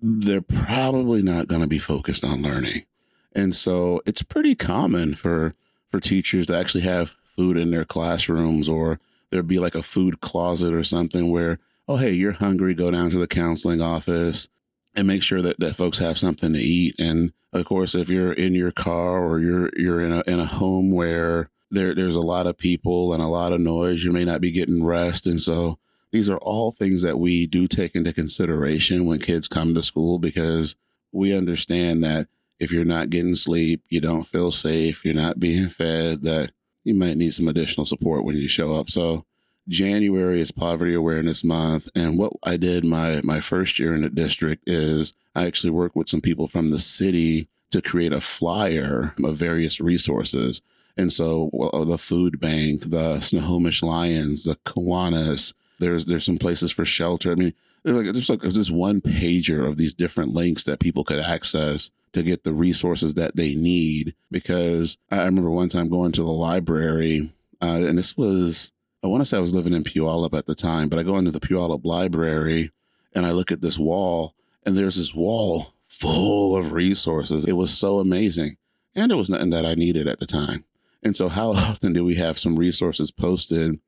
they're 0.00 0.40
probably 0.40 1.20
not 1.20 1.48
going 1.48 1.60
to 1.60 1.66
be 1.66 1.78
focused 1.78 2.24
on 2.24 2.40
learning. 2.40 2.84
And 3.34 3.54
so 3.54 4.00
it's 4.06 4.22
pretty 4.22 4.54
common 4.54 5.14
for 5.14 5.54
for 5.90 6.00
teachers 6.00 6.46
to 6.46 6.56
actually 6.56 6.84
have 6.84 7.12
food 7.36 7.56
in 7.56 7.72
their 7.72 7.84
classrooms 7.84 8.68
or 8.68 9.00
there'd 9.30 9.46
be 9.46 9.58
like 9.58 9.74
a 9.74 9.82
food 9.82 10.20
closet 10.20 10.72
or 10.72 10.84
something 10.84 11.30
where, 11.30 11.58
oh, 11.90 11.96
hey, 11.96 12.12
you're 12.12 12.30
hungry, 12.30 12.72
go 12.72 12.92
down 12.92 13.10
to 13.10 13.18
the 13.18 13.26
counseling 13.26 13.82
office 13.82 14.46
and 14.94 15.08
make 15.08 15.24
sure 15.24 15.42
that, 15.42 15.58
that 15.58 15.74
folks 15.74 15.98
have 15.98 16.16
something 16.16 16.52
to 16.52 16.58
eat. 16.60 16.94
And 17.00 17.32
of 17.52 17.64
course, 17.64 17.96
if 17.96 18.08
you're 18.08 18.32
in 18.32 18.54
your 18.54 18.70
car 18.70 19.24
or 19.24 19.40
you're 19.40 19.70
you're 19.76 20.00
in 20.00 20.12
a 20.12 20.22
in 20.24 20.38
a 20.38 20.44
home 20.44 20.92
where 20.92 21.50
there 21.68 21.92
there's 21.92 22.14
a 22.14 22.20
lot 22.20 22.46
of 22.46 22.56
people 22.56 23.12
and 23.12 23.20
a 23.20 23.26
lot 23.26 23.52
of 23.52 23.60
noise, 23.60 24.04
you 24.04 24.12
may 24.12 24.24
not 24.24 24.40
be 24.40 24.52
getting 24.52 24.84
rest. 24.84 25.26
And 25.26 25.42
so 25.42 25.80
these 26.12 26.30
are 26.30 26.38
all 26.38 26.70
things 26.70 27.02
that 27.02 27.18
we 27.18 27.48
do 27.48 27.66
take 27.66 27.96
into 27.96 28.12
consideration 28.12 29.06
when 29.06 29.18
kids 29.18 29.48
come 29.48 29.74
to 29.74 29.82
school 29.82 30.20
because 30.20 30.76
we 31.10 31.36
understand 31.36 32.04
that 32.04 32.28
if 32.60 32.70
you're 32.70 32.84
not 32.84 33.10
getting 33.10 33.34
sleep, 33.34 33.82
you 33.88 34.00
don't 34.00 34.22
feel 34.22 34.52
safe, 34.52 35.04
you're 35.04 35.12
not 35.12 35.40
being 35.40 35.68
fed, 35.68 36.22
that 36.22 36.52
you 36.84 36.94
might 36.94 37.16
need 37.16 37.34
some 37.34 37.48
additional 37.48 37.84
support 37.84 38.24
when 38.24 38.36
you 38.36 38.46
show 38.46 38.74
up. 38.74 38.90
So 38.90 39.24
January 39.70 40.40
is 40.40 40.50
Poverty 40.50 40.94
Awareness 40.94 41.44
Month, 41.44 41.88
and 41.94 42.18
what 42.18 42.32
I 42.42 42.56
did 42.56 42.84
my 42.84 43.20
my 43.22 43.40
first 43.40 43.78
year 43.78 43.94
in 43.94 44.02
the 44.02 44.10
district 44.10 44.64
is 44.66 45.14
I 45.36 45.46
actually 45.46 45.70
worked 45.70 45.94
with 45.94 46.08
some 46.08 46.20
people 46.20 46.48
from 46.48 46.70
the 46.70 46.78
city 46.80 47.48
to 47.70 47.80
create 47.80 48.12
a 48.12 48.20
flyer 48.20 49.14
of 49.22 49.36
various 49.36 49.80
resources. 49.80 50.60
And 50.96 51.12
so 51.12 51.50
well, 51.52 51.84
the 51.84 51.98
food 51.98 52.40
bank, 52.40 52.90
the 52.90 53.20
Snohomish 53.20 53.80
Lions, 53.80 54.42
the 54.42 54.56
Kiwanis, 54.66 55.54
there's 55.78 56.04
there's 56.04 56.24
some 56.24 56.38
places 56.38 56.72
for 56.72 56.84
shelter. 56.84 57.30
I 57.30 57.36
mean, 57.36 57.54
there's 57.84 58.04
like 58.04 58.12
just 58.12 58.28
like 58.28 58.40
this 58.40 58.72
one 58.72 59.00
pager 59.00 59.68
of 59.68 59.76
these 59.76 59.94
different 59.94 60.34
links 60.34 60.64
that 60.64 60.80
people 60.80 61.04
could 61.04 61.20
access 61.20 61.92
to 62.12 62.24
get 62.24 62.42
the 62.42 62.52
resources 62.52 63.14
that 63.14 63.36
they 63.36 63.54
need. 63.54 64.16
Because 64.32 64.98
I 65.12 65.18
remember 65.18 65.50
one 65.50 65.68
time 65.68 65.88
going 65.88 66.10
to 66.12 66.22
the 66.22 66.28
library, 66.32 67.32
uh, 67.62 67.82
and 67.86 67.96
this 67.96 68.16
was 68.16 68.72
I 69.02 69.06
want 69.06 69.22
to 69.22 69.24
say 69.26 69.38
I 69.38 69.40
was 69.40 69.54
living 69.54 69.72
in 69.72 69.84
Puyallup 69.84 70.36
at 70.36 70.46
the 70.46 70.54
time, 70.54 70.88
but 70.88 70.98
I 70.98 71.02
go 71.02 71.16
into 71.16 71.30
the 71.30 71.40
Puyallup 71.40 71.84
library 71.84 72.70
and 73.14 73.24
I 73.24 73.32
look 73.32 73.50
at 73.50 73.60
this 73.60 73.78
wall, 73.78 74.34
and 74.64 74.76
there's 74.76 74.96
this 74.96 75.14
wall 75.14 75.74
full 75.88 76.56
of 76.56 76.72
resources. 76.72 77.46
It 77.46 77.54
was 77.54 77.76
so 77.76 77.98
amazing. 77.98 78.56
And 78.94 79.10
it 79.10 79.16
was 79.16 79.30
nothing 79.30 79.50
that 79.50 79.66
I 79.66 79.74
needed 79.74 80.06
at 80.06 80.20
the 80.20 80.26
time. 80.26 80.64
And 81.02 81.16
so, 81.16 81.28
how 81.28 81.50
often 81.52 81.92
do 81.92 82.04
we 82.04 82.16
have 82.16 82.38
some 82.38 82.56
resources 82.56 83.10
posted 83.10 83.80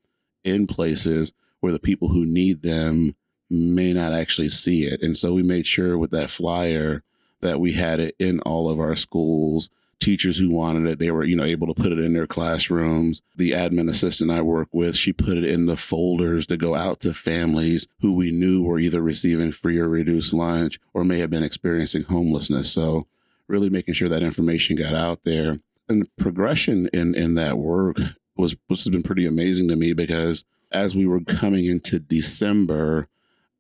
in 0.45 0.66
places 0.66 1.33
where 1.61 1.73
the 1.73 1.78
people 1.78 2.09
who 2.09 2.25
need 2.26 2.62
them 2.62 3.14
may 3.50 3.92
not 3.92 4.12
actually 4.12 4.49
see 4.49 4.85
it? 4.85 5.02
And 5.02 5.16
so, 5.16 5.35
we 5.35 5.42
made 5.42 5.66
sure 5.66 5.99
with 5.99 6.11
that 6.12 6.31
flyer 6.31 7.02
that 7.40 7.61
we 7.61 7.73
had 7.73 8.00
it 8.00 8.14
in 8.19 8.40
all 8.40 8.71
of 8.71 8.81
our 8.81 8.97
schools 8.97 9.69
teachers 10.03 10.37
who 10.37 10.51
wanted 10.51 10.91
it, 10.91 10.99
they 10.99 11.11
were, 11.11 11.25
you 11.25 11.37
know, 11.37 11.45
able 11.45 11.67
to 11.73 11.81
put 11.81 11.93
it 11.93 11.99
in 11.99 12.13
their 12.13 12.27
classrooms. 12.27 13.23
The 13.37 13.53
admin 13.53 13.89
assistant 13.89 14.31
I 14.31 14.43
work 14.43 14.69
with, 14.73 14.97
she 14.97 15.13
put 15.13 15.39
it 15.39 15.45
in 15.45 15.67
the 15.67 15.77
folders 15.77 16.47
to 16.47 16.57
go 16.57 16.75
out 16.75 17.01
to 17.01 17.15
families 17.15 17.87
who 18.01 18.13
we 18.13 18.33
knew 18.33 18.63
were 18.63 18.79
either 18.79 19.01
receiving 19.01 19.53
free 19.53 19.79
or 19.79 19.89
reduced 19.89 20.35
lunch 20.35 20.79
or 20.93 21.05
may 21.05 21.19
have 21.19 21.31
been 21.31 21.45
experiencing 21.45 22.03
homelessness. 22.03 22.73
So 22.73 23.07
really 23.47 23.71
making 23.71 23.95
sure 23.95 24.09
that 24.09 24.23
information 24.23 24.77
got 24.77 24.95
out 24.95 25.21
there. 25.25 25.61
And 25.89 26.09
progression 26.17 26.89
in 26.93 27.15
in 27.15 27.35
that 27.37 27.59
work 27.59 27.99
was 28.37 28.57
was 28.69 28.85
has 28.85 28.91
been 28.91 29.03
pretty 29.03 29.27
amazing 29.27 29.69
to 29.69 29.77
me 29.77 29.93
because 29.93 30.45
as 30.71 30.97
we 30.97 31.07
were 31.07 31.21
coming 31.21 31.67
into 31.67 31.99
December, 31.99 33.09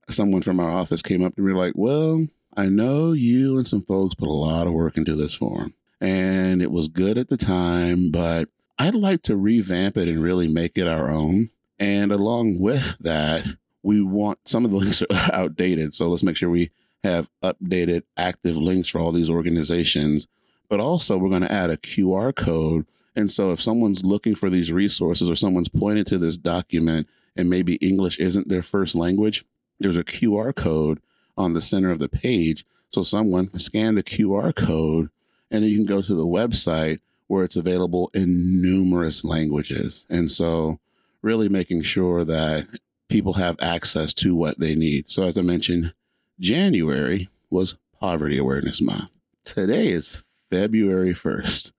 someone 0.08 0.42
from 0.42 0.58
our 0.60 0.70
office 0.70 1.02
came 1.02 1.22
up 1.22 1.36
to 1.36 1.42
me 1.42 1.52
like, 1.52 1.74
"Well, 1.76 2.26
I 2.56 2.68
know 2.68 3.12
you 3.12 3.58
and 3.58 3.68
some 3.68 3.82
folks 3.82 4.14
put 4.14 4.28
a 4.28 4.32
lot 4.32 4.66
of 4.66 4.72
work 4.72 4.96
into 4.96 5.14
this 5.14 5.34
form 5.34 5.74
and 6.02 6.60
it 6.60 6.72
was 6.72 6.88
good 6.88 7.16
at 7.16 7.28
the 7.28 7.36
time, 7.36 8.10
but 8.10 8.48
I'd 8.76 8.96
like 8.96 9.22
to 9.22 9.36
revamp 9.36 9.96
it 9.96 10.08
and 10.08 10.20
really 10.20 10.48
make 10.48 10.76
it 10.76 10.88
our 10.88 11.12
own. 11.12 11.50
And 11.78 12.10
along 12.10 12.58
with 12.58 12.96
that, 12.98 13.46
we 13.84 14.02
want 14.02 14.40
some 14.44 14.64
of 14.64 14.72
the 14.72 14.76
links 14.78 15.00
are 15.00 15.06
outdated. 15.32 15.94
So 15.94 16.08
let's 16.08 16.24
make 16.24 16.36
sure 16.36 16.50
we 16.50 16.72
have 17.04 17.30
updated 17.42 18.02
active 18.16 18.56
links 18.56 18.88
for 18.88 19.00
all 19.00 19.12
these 19.12 19.30
organizations. 19.30 20.26
But 20.68 20.80
also, 20.80 21.18
we're 21.18 21.28
going 21.28 21.42
to 21.42 21.52
add 21.52 21.70
a 21.70 21.76
QR 21.76 22.34
code. 22.34 22.86
And 23.14 23.30
so, 23.30 23.52
if 23.52 23.60
someone's 23.60 24.04
looking 24.04 24.34
for 24.34 24.50
these 24.50 24.72
resources 24.72 25.28
or 25.28 25.36
someone's 25.36 25.68
pointing 25.68 26.04
to 26.06 26.18
this 26.18 26.38
document 26.38 27.06
and 27.36 27.50
maybe 27.50 27.74
English 27.76 28.18
isn't 28.18 28.48
their 28.48 28.62
first 28.62 28.94
language, 28.94 29.44
there's 29.78 29.98
a 29.98 30.04
QR 30.04 30.54
code 30.54 31.00
on 31.36 31.52
the 31.52 31.60
center 31.60 31.90
of 31.90 31.98
the 31.98 32.08
page. 32.08 32.64
So, 32.90 33.02
someone 33.02 33.56
scan 33.58 33.96
the 33.96 34.02
QR 34.02 34.54
code 34.54 35.10
and 35.52 35.62
then 35.62 35.70
you 35.70 35.76
can 35.76 35.86
go 35.86 36.00
to 36.00 36.14
the 36.14 36.26
website 36.26 37.00
where 37.28 37.44
it's 37.44 37.56
available 37.56 38.10
in 38.14 38.60
numerous 38.60 39.22
languages. 39.22 40.06
And 40.08 40.30
so, 40.30 40.80
really 41.20 41.48
making 41.48 41.82
sure 41.82 42.24
that 42.24 42.66
people 43.08 43.34
have 43.34 43.56
access 43.60 44.12
to 44.14 44.34
what 44.34 44.58
they 44.58 44.74
need. 44.74 45.10
So, 45.10 45.22
as 45.24 45.36
I 45.36 45.42
mentioned, 45.42 45.92
January 46.40 47.28
was 47.50 47.76
Poverty 48.00 48.38
Awareness 48.38 48.80
Month. 48.80 49.10
Today 49.44 49.88
is 49.88 50.24
February 50.50 51.12
1st. 51.12 51.72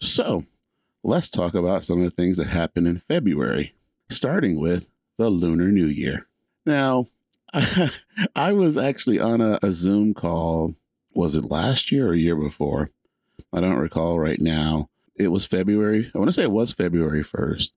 So, 0.00 0.44
let's 1.04 1.30
talk 1.30 1.54
about 1.54 1.84
some 1.84 1.98
of 1.98 2.04
the 2.04 2.10
things 2.10 2.36
that 2.36 2.48
happened 2.48 2.88
in 2.88 2.98
February, 2.98 3.74
starting 4.08 4.60
with 4.60 4.88
the 5.18 5.30
Lunar 5.30 5.68
New 5.68 5.86
Year. 5.86 6.26
Now, 6.66 7.06
I 8.34 8.52
was 8.52 8.76
actually 8.76 9.20
on 9.20 9.40
a, 9.40 9.58
a 9.62 9.70
Zoom 9.70 10.14
call, 10.14 10.74
was 11.14 11.36
it 11.36 11.50
last 11.50 11.92
year 11.92 12.08
or 12.08 12.14
year 12.14 12.36
before? 12.36 12.90
I 13.52 13.60
don't 13.60 13.76
recall 13.76 14.18
right 14.18 14.40
now. 14.40 14.88
It 15.16 15.28
was 15.28 15.46
February. 15.46 16.10
I 16.14 16.18
want 16.18 16.28
to 16.28 16.32
say 16.32 16.42
it 16.42 16.52
was 16.52 16.72
February 16.72 17.22
1st. 17.22 17.72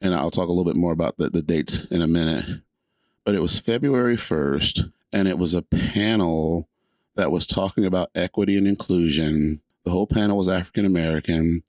And 0.00 0.14
I'll 0.14 0.30
talk 0.30 0.48
a 0.48 0.52
little 0.52 0.64
bit 0.64 0.76
more 0.76 0.92
about 0.92 1.16
the, 1.16 1.30
the 1.30 1.42
dates 1.42 1.84
in 1.86 2.02
a 2.02 2.08
minute. 2.08 2.60
But 3.24 3.34
it 3.36 3.40
was 3.40 3.60
February 3.60 4.16
1st, 4.16 4.92
and 5.12 5.28
it 5.28 5.38
was 5.38 5.54
a 5.54 5.62
panel 5.62 6.68
that 7.14 7.30
was 7.30 7.46
talking 7.46 7.84
about 7.84 8.10
equity 8.14 8.56
and 8.56 8.66
inclusion. 8.66 9.60
The 9.84 9.92
whole 9.92 10.08
panel 10.08 10.36
was 10.36 10.48
African 10.48 10.84
American. 10.84 11.62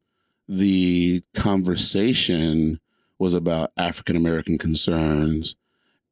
The 0.48 1.24
conversation 1.36 2.80
was 3.20 3.36
about 3.36 3.72
African 3.78 4.16
American 4.16 4.58
concerns. 4.58 5.56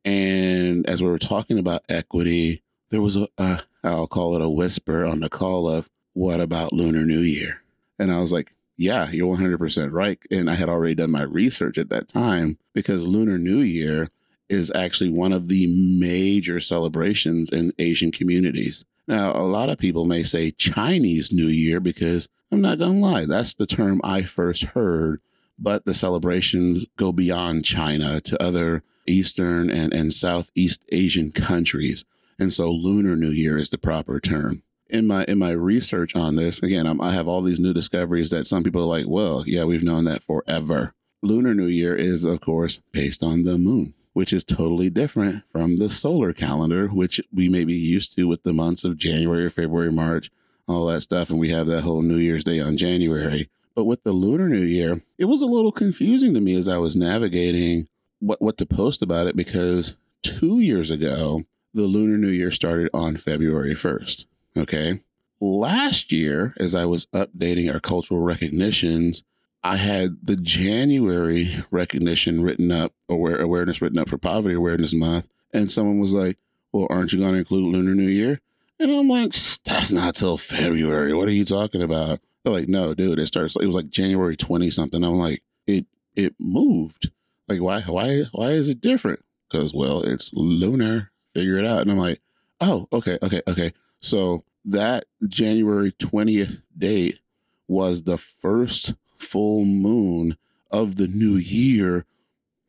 And 0.05 0.87
as 0.87 1.01
we 1.01 1.09
were 1.09 1.19
talking 1.19 1.57
about 1.57 1.83
equity, 1.89 2.61
there 2.89 3.01
was 3.01 3.15
a, 3.17 3.27
a, 3.37 3.61
I'll 3.83 4.07
call 4.07 4.35
it 4.35 4.41
a 4.41 4.49
whisper 4.49 5.05
on 5.05 5.21
the 5.21 5.29
call 5.29 5.67
of, 5.67 5.89
what 6.13 6.39
about 6.39 6.73
Lunar 6.73 7.05
New 7.05 7.21
Year? 7.21 7.61
And 7.99 8.11
I 8.11 8.19
was 8.19 8.31
like, 8.31 8.53
yeah, 8.77 9.09
you're 9.11 9.37
100% 9.37 9.91
right. 9.91 10.19
And 10.31 10.49
I 10.49 10.55
had 10.55 10.69
already 10.69 10.95
done 10.95 11.11
my 11.11 11.21
research 11.21 11.77
at 11.77 11.89
that 11.89 12.07
time 12.07 12.57
because 12.73 13.05
Lunar 13.05 13.37
New 13.37 13.59
Year 13.59 14.09
is 14.49 14.71
actually 14.73 15.09
one 15.09 15.31
of 15.31 15.47
the 15.47 15.67
major 15.99 16.59
celebrations 16.59 17.49
in 17.51 17.73
Asian 17.79 18.11
communities. 18.11 18.83
Now, 19.07 19.31
a 19.33 19.43
lot 19.43 19.69
of 19.69 19.77
people 19.77 20.05
may 20.05 20.23
say 20.23 20.51
Chinese 20.51 21.31
New 21.31 21.47
Year 21.47 21.79
because 21.79 22.27
I'm 22.51 22.61
not 22.61 22.79
going 22.79 23.01
to 23.01 23.07
lie, 23.07 23.25
that's 23.25 23.53
the 23.53 23.65
term 23.65 24.01
I 24.03 24.23
first 24.23 24.63
heard. 24.63 25.21
But 25.57 25.85
the 25.85 25.93
celebrations 25.93 26.85
go 26.97 27.11
beyond 27.11 27.65
China 27.65 28.19
to 28.21 28.43
other 28.43 28.83
Eastern 29.05 29.69
and, 29.69 29.93
and 29.93 30.11
Southeast 30.11 30.83
Asian 30.91 31.31
countries. 31.31 32.03
And 32.39 32.51
so 32.51 32.71
Lunar 32.71 33.15
New 33.15 33.29
Year 33.29 33.57
is 33.57 33.69
the 33.69 33.77
proper 33.77 34.19
term 34.19 34.63
in 34.91 35.07
my 35.07 35.25
in 35.25 35.39
my 35.39 35.51
research 35.51 36.15
on 36.15 36.35
this, 36.35 36.61
again, 36.61 36.85
I'm, 36.85 37.01
i 37.01 37.11
have 37.11 37.27
all 37.27 37.41
these 37.41 37.59
new 37.59 37.73
discoveries 37.73 38.29
that 38.31 38.47
some 38.47 38.63
people 38.63 38.81
are 38.81 38.85
like, 38.85 39.05
well, 39.07 39.43
yeah, 39.47 39.63
we've 39.63 39.83
known 39.83 40.05
that 40.05 40.23
forever. 40.23 40.93
Lunar 41.23 41.53
New 41.53 41.67
Year 41.67 41.95
is, 41.95 42.25
of 42.25 42.41
course, 42.41 42.79
based 42.91 43.21
on 43.21 43.43
the 43.43 43.57
moon, 43.57 43.93
which 44.13 44.33
is 44.33 44.43
totally 44.43 44.89
different 44.89 45.43
from 45.51 45.77
the 45.77 45.89
solar 45.89 46.33
calendar, 46.33 46.87
which 46.87 47.21
we 47.31 47.47
may 47.47 47.63
be 47.63 47.75
used 47.75 48.15
to 48.15 48.27
with 48.27 48.43
the 48.43 48.53
months 48.53 48.83
of 48.83 48.97
January, 48.97 49.49
February, 49.49 49.91
March, 49.91 50.31
all 50.67 50.87
that 50.87 51.01
stuff, 51.01 51.29
and 51.29 51.39
we 51.39 51.49
have 51.49 51.67
that 51.67 51.81
whole 51.81 52.01
New 52.01 52.17
Year's 52.17 52.43
Day 52.43 52.59
on 52.59 52.75
January. 52.75 53.49
But 53.75 53.85
with 53.85 54.03
the 54.03 54.11
Lunar 54.11 54.49
New 54.49 54.63
Year, 54.63 55.01
it 55.17 55.25
was 55.25 55.41
a 55.41 55.47
little 55.47 55.71
confusing 55.71 56.33
to 56.33 56.41
me 56.41 56.55
as 56.55 56.67
I 56.67 56.77
was 56.77 56.95
navigating 56.95 57.87
what 58.19 58.41
what 58.41 58.57
to 58.57 58.65
post 58.65 59.01
about 59.01 59.27
it 59.27 59.35
because 59.35 59.95
two 60.23 60.59
years 60.59 60.91
ago, 60.91 61.43
the 61.73 61.83
Lunar 61.83 62.17
New 62.17 62.29
Year 62.29 62.51
started 62.51 62.89
on 62.93 63.15
February 63.15 63.73
1st. 63.73 64.25
Okay. 64.57 65.01
Last 65.39 66.11
year, 66.11 66.53
as 66.59 66.75
I 66.75 66.85
was 66.85 67.07
updating 67.07 67.71
our 67.73 67.79
cultural 67.79 68.21
recognitions, 68.21 69.23
I 69.63 69.77
had 69.77 70.17
the 70.23 70.35
January 70.35 71.63
recognition 71.71 72.41
written 72.43 72.71
up, 72.71 72.93
aware, 73.09 73.39
awareness 73.39 73.81
written 73.81 73.99
up 73.99 74.09
for 74.09 74.17
Poverty 74.17 74.55
Awareness 74.55 74.93
Month. 74.93 75.27
And 75.53 75.71
someone 75.71 75.99
was 75.99 76.13
like, 76.13 76.37
Well, 76.71 76.87
aren't 76.89 77.13
you 77.13 77.19
going 77.19 77.33
to 77.33 77.39
include 77.39 77.73
Lunar 77.73 77.95
New 77.95 78.07
Year? 78.07 78.39
And 78.79 78.91
I'm 78.91 79.07
like, 79.07 79.33
That's 79.65 79.91
not 79.91 80.15
till 80.15 80.37
February. 80.37 81.13
What 81.13 81.27
are 81.27 81.31
you 81.31 81.45
talking 81.45 81.81
about? 81.81 82.19
They're 82.43 82.53
like, 82.53 82.67
No, 82.67 82.93
dude, 82.93 83.19
it 83.19 83.27
starts, 83.27 83.55
it 83.55 83.65
was 83.65 83.75
like 83.75 83.89
January 83.89 84.35
20 84.35 84.69
something. 84.69 85.03
I'm 85.03 85.13
like, 85.13 85.41
It, 85.67 85.85
it 86.15 86.35
moved. 86.39 87.11
Like, 87.47 87.61
why, 87.61 87.81
why, 87.81 88.23
why 88.31 88.51
is 88.51 88.69
it 88.69 88.81
different? 88.81 89.23
Because, 89.49 89.73
well, 89.73 90.01
it's 90.03 90.31
lunar. 90.33 91.11
Figure 91.33 91.57
it 91.57 91.65
out. 91.65 91.81
And 91.81 91.91
I'm 91.91 91.99
like, 91.99 92.19
Oh, 92.59 92.87
okay, 92.93 93.17
okay, 93.21 93.41
okay. 93.47 93.73
So 94.01 94.43
that 94.65 95.05
January 95.27 95.91
20th 95.91 96.61
date 96.77 97.19
was 97.67 98.03
the 98.03 98.17
first 98.17 98.93
full 99.17 99.65
moon 99.65 100.37
of 100.69 100.95
the 100.95 101.07
new 101.07 101.35
year 101.37 102.05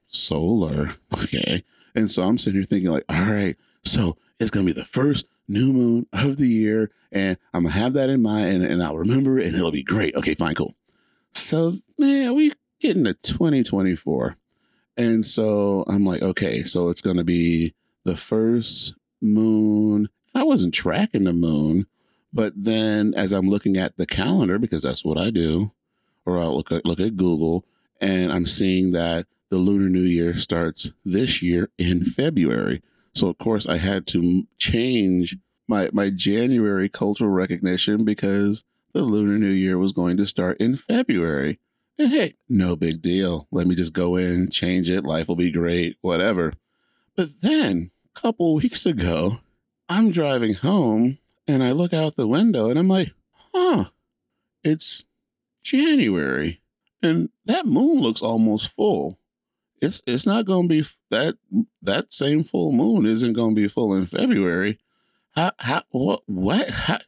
solar. 0.06 0.94
Okay. 1.12 1.64
And 1.94 2.10
so 2.10 2.22
I'm 2.22 2.36
sitting 2.36 2.58
here 2.58 2.64
thinking, 2.64 2.90
like, 2.90 3.04
all 3.08 3.20
right, 3.20 3.56
so 3.84 4.16
it's 4.40 4.50
going 4.50 4.66
to 4.66 4.74
be 4.74 4.78
the 4.78 4.86
first 4.86 5.26
new 5.46 5.72
moon 5.72 6.06
of 6.12 6.36
the 6.36 6.48
year. 6.48 6.90
And 7.10 7.38
I'm 7.52 7.62
going 7.62 7.72
to 7.72 7.78
have 7.78 7.92
that 7.94 8.10
in 8.10 8.22
mind 8.22 8.48
and, 8.48 8.64
and 8.64 8.82
I'll 8.82 8.96
remember 8.96 9.38
it 9.38 9.46
and 9.46 9.54
it'll 9.54 9.70
be 9.70 9.82
great. 9.82 10.14
Okay, 10.14 10.34
fine, 10.34 10.54
cool. 10.54 10.74
So, 11.32 11.74
man, 11.98 12.34
we 12.34 12.52
getting 12.80 13.04
to 13.04 13.14
2024. 13.14 14.36
And 14.96 15.24
so 15.24 15.84
I'm 15.86 16.04
like, 16.04 16.22
okay, 16.22 16.64
so 16.64 16.88
it's 16.88 17.00
going 17.00 17.16
to 17.16 17.24
be 17.24 17.74
the 18.04 18.16
first 18.16 18.94
moon 19.20 20.08
I 20.34 20.44
wasn't 20.44 20.74
tracking 20.74 21.24
the 21.24 21.32
moon, 21.32 21.86
But 22.32 22.54
then 22.56 23.12
as 23.14 23.32
I'm 23.32 23.50
looking 23.50 23.76
at 23.76 23.96
the 23.96 24.06
calendar, 24.06 24.58
because 24.58 24.82
that's 24.82 25.04
what 25.04 25.18
I 25.18 25.30
do, 25.30 25.72
or 26.24 26.38
I'll 26.38 26.56
look 26.56 26.72
at, 26.72 26.86
look 26.86 27.00
at 27.00 27.16
Google 27.16 27.64
and 28.00 28.32
I'm 28.32 28.46
seeing 28.46 28.92
that 28.92 29.26
the 29.50 29.58
Lunar 29.58 29.88
New 29.88 30.00
Year 30.00 30.34
starts 30.36 30.90
this 31.04 31.42
year 31.42 31.70
in 31.78 32.04
February. 32.04 32.82
So 33.14 33.28
of 33.28 33.38
course 33.38 33.66
I 33.66 33.76
had 33.76 34.06
to 34.08 34.46
change 34.56 35.36
my 35.68 35.90
my 35.92 36.10
January 36.10 36.88
cultural 36.88 37.30
recognition 37.30 38.04
because 38.04 38.64
the 38.94 39.02
Lunar 39.02 39.38
New 39.38 39.50
Year 39.50 39.78
was 39.78 39.92
going 39.92 40.16
to 40.16 40.26
start 40.26 40.58
in 40.58 40.76
February. 40.76 41.58
And 41.98 42.10
hey, 42.10 42.34
no 42.48 42.74
big 42.76 43.02
deal. 43.02 43.46
Let 43.50 43.66
me 43.66 43.74
just 43.74 43.92
go 43.92 44.16
in, 44.16 44.48
change 44.50 44.88
it, 44.88 45.04
life 45.04 45.28
will 45.28 45.36
be 45.36 45.52
great, 45.52 45.96
whatever. 46.00 46.54
But 47.14 47.42
then 47.42 47.90
a 48.16 48.20
couple 48.20 48.54
weeks 48.54 48.86
ago, 48.86 49.40
I'm 49.88 50.10
driving 50.10 50.54
home 50.54 51.18
and 51.46 51.62
I 51.62 51.72
look 51.72 51.92
out 51.92 52.16
the 52.16 52.26
window 52.26 52.70
and 52.70 52.78
I'm 52.78 52.88
like, 52.88 53.12
huh, 53.54 53.86
it's 54.62 55.04
January. 55.62 56.60
And 57.02 57.30
that 57.44 57.66
moon 57.66 58.00
looks 58.00 58.22
almost 58.22 58.68
full. 58.68 59.18
It's 59.80 60.00
it's 60.06 60.24
not 60.24 60.46
gonna 60.46 60.68
be 60.68 60.84
that 61.10 61.36
that 61.82 62.12
same 62.12 62.44
full 62.44 62.70
moon 62.70 63.04
isn't 63.04 63.32
gonna 63.32 63.54
be 63.54 63.66
full 63.66 63.92
in 63.94 64.06
February. 64.06 64.78
How 65.32 65.50
how 65.58 65.82
what 65.90 66.22
what 66.26 66.70
how, 66.70 66.98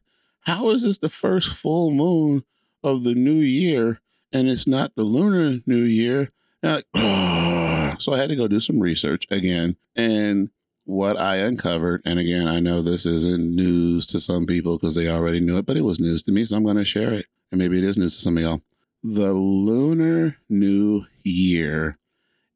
how 0.40 0.70
is 0.70 0.82
this 0.82 0.98
the 0.98 1.08
first 1.08 1.48
full 1.50 1.92
moon 1.92 2.44
of 2.82 3.04
the 3.04 3.14
new 3.14 3.34
year 3.34 4.00
and 4.32 4.48
it's 4.48 4.66
not 4.66 4.96
the 4.96 5.04
lunar 5.04 5.60
new 5.66 5.82
year? 5.82 6.32
Like, 6.64 6.86
so 8.00 8.12
I 8.12 8.18
had 8.18 8.30
to 8.30 8.36
go 8.36 8.48
do 8.48 8.58
some 8.58 8.80
research 8.80 9.26
again. 9.30 9.76
And 9.94 10.50
what 10.84 11.18
I 11.18 11.36
uncovered, 11.36 12.02
and 12.04 12.18
again, 12.18 12.46
I 12.46 12.60
know 12.60 12.82
this 12.82 13.06
isn't 13.06 13.54
news 13.54 14.06
to 14.08 14.20
some 14.20 14.46
people 14.46 14.78
because 14.78 14.94
they 14.94 15.08
already 15.08 15.40
knew 15.40 15.56
it, 15.56 15.66
but 15.66 15.76
it 15.76 15.84
was 15.84 15.98
news 15.98 16.22
to 16.24 16.32
me, 16.32 16.44
so 16.44 16.56
I'm 16.56 16.64
going 16.64 16.76
to 16.76 16.84
share 16.84 17.12
it. 17.12 17.26
And 17.50 17.58
maybe 17.58 17.78
it 17.78 17.84
is 17.84 17.96
news 17.96 18.16
to 18.16 18.22
some 18.22 18.36
of 18.36 18.42
y'all. 18.42 18.62
The 19.02 19.32
Lunar 19.32 20.36
New 20.48 21.06
Year 21.22 21.98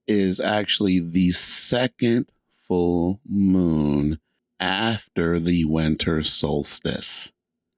is 0.07 0.41
actually 0.41 1.01
the 1.01 1.31
second 1.31 2.31
full 2.67 3.21
moon 3.27 4.19
after 4.61 5.39
the 5.39 5.65
winter 5.65 6.23
solstice. 6.23 7.33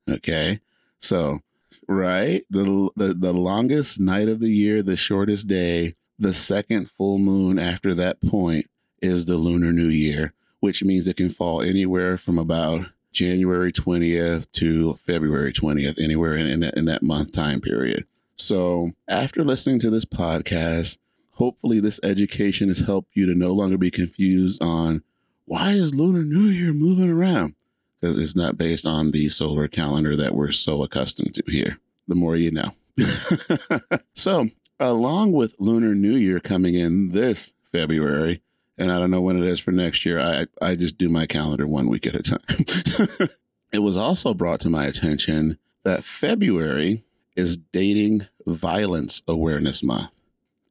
Okay. 0.09 0.61
So, 1.01 1.41
right, 1.89 2.45
the, 2.51 2.91
the 2.97 3.15
the 3.15 3.33
longest 3.33 3.99
night 3.99 4.29
of 4.29 4.41
the 4.41 4.51
year, 4.51 4.83
the 4.83 4.97
shortest 4.97 5.49
day, 5.49 5.95
the 6.19 6.33
second 6.33 6.91
full 6.91 7.19
moon 7.19 7.59
after 7.59 7.95
that 7.95 8.21
point 8.21 8.67
is 9.01 9.25
the 9.25 9.37
Lunar 9.37 9.73
New 9.73 9.89
Year 9.89 10.35
which 10.61 10.85
means 10.85 11.09
it 11.09 11.17
can 11.17 11.31
fall 11.31 11.61
anywhere 11.61 12.17
from 12.17 12.39
about 12.39 12.87
January 13.13 13.73
20th 13.73 14.51
to 14.53 14.95
February 14.95 15.53
20th, 15.53 16.03
anywhere 16.03 16.37
in, 16.37 16.47
in, 16.47 16.61
that, 16.61 16.77
in 16.77 16.85
that 16.85 17.03
month 17.03 17.33
time 17.33 17.61
period. 17.61 18.05
So, 18.37 18.93
after 19.09 19.45
listening 19.45 19.81
to 19.81 19.91
this 19.91 20.05
podcast, 20.05 20.99
hopefully 21.33 21.81
this 21.81 22.01
education 22.03 22.69
has 22.69 22.81
helped 22.81 23.11
you 23.15 23.27
to 23.27 23.35
no 23.35 23.53
longer 23.53 23.77
be 23.77 23.91
confused 23.91 24.63
on 24.63 25.03
why 25.45 25.73
is 25.73 25.95
Lunar 25.95 26.23
New 26.23 26.49
Year 26.49 26.73
moving 26.73 27.11
around? 27.11 27.55
Because 28.01 28.19
it's 28.19 28.37
not 28.37 28.57
based 28.57 28.87
on 28.87 29.11
the 29.11 29.29
solar 29.29 29.69
calendar 29.69 30.17
that 30.17 30.35
we're 30.35 30.53
so 30.53 30.83
accustomed 30.83 31.35
to 31.35 31.43
here. 31.49 31.79
The 32.09 32.15
more 32.15 32.37
you 32.37 32.51
know. 32.51 32.71
so, 34.15 34.49
along 34.79 35.33
with 35.33 35.55
Lunar 35.59 35.95
New 35.95 36.17
Year 36.17 36.41
coming 36.41 36.75
in 36.75 37.11
this 37.11 37.53
February, 37.73 38.43
and 38.81 38.91
I 38.91 38.99
don't 38.99 39.11
know 39.11 39.21
when 39.21 39.37
it 39.37 39.45
is 39.45 39.61
for 39.61 39.73
next 39.73 40.05
year. 40.07 40.19
I 40.19 40.47
I 40.61 40.75
just 40.75 40.97
do 40.99 41.09
my 41.09 41.27
calendar 41.27 41.67
one 41.67 41.89
week 41.89 42.07
at 42.07 42.17
a 42.17 42.23
time. 42.23 43.29
it 43.73 43.81
was 43.81 43.97
also 43.97 44.33
brought 44.35 44.61
to 44.63 44.71
my 44.71 44.87
attention 44.87 45.59
that 45.85 46.03
February 46.03 47.05
is 47.37 47.59
dating 47.59 48.27
violence 48.47 49.23
awareness 49.29 49.83
month. 49.83 50.11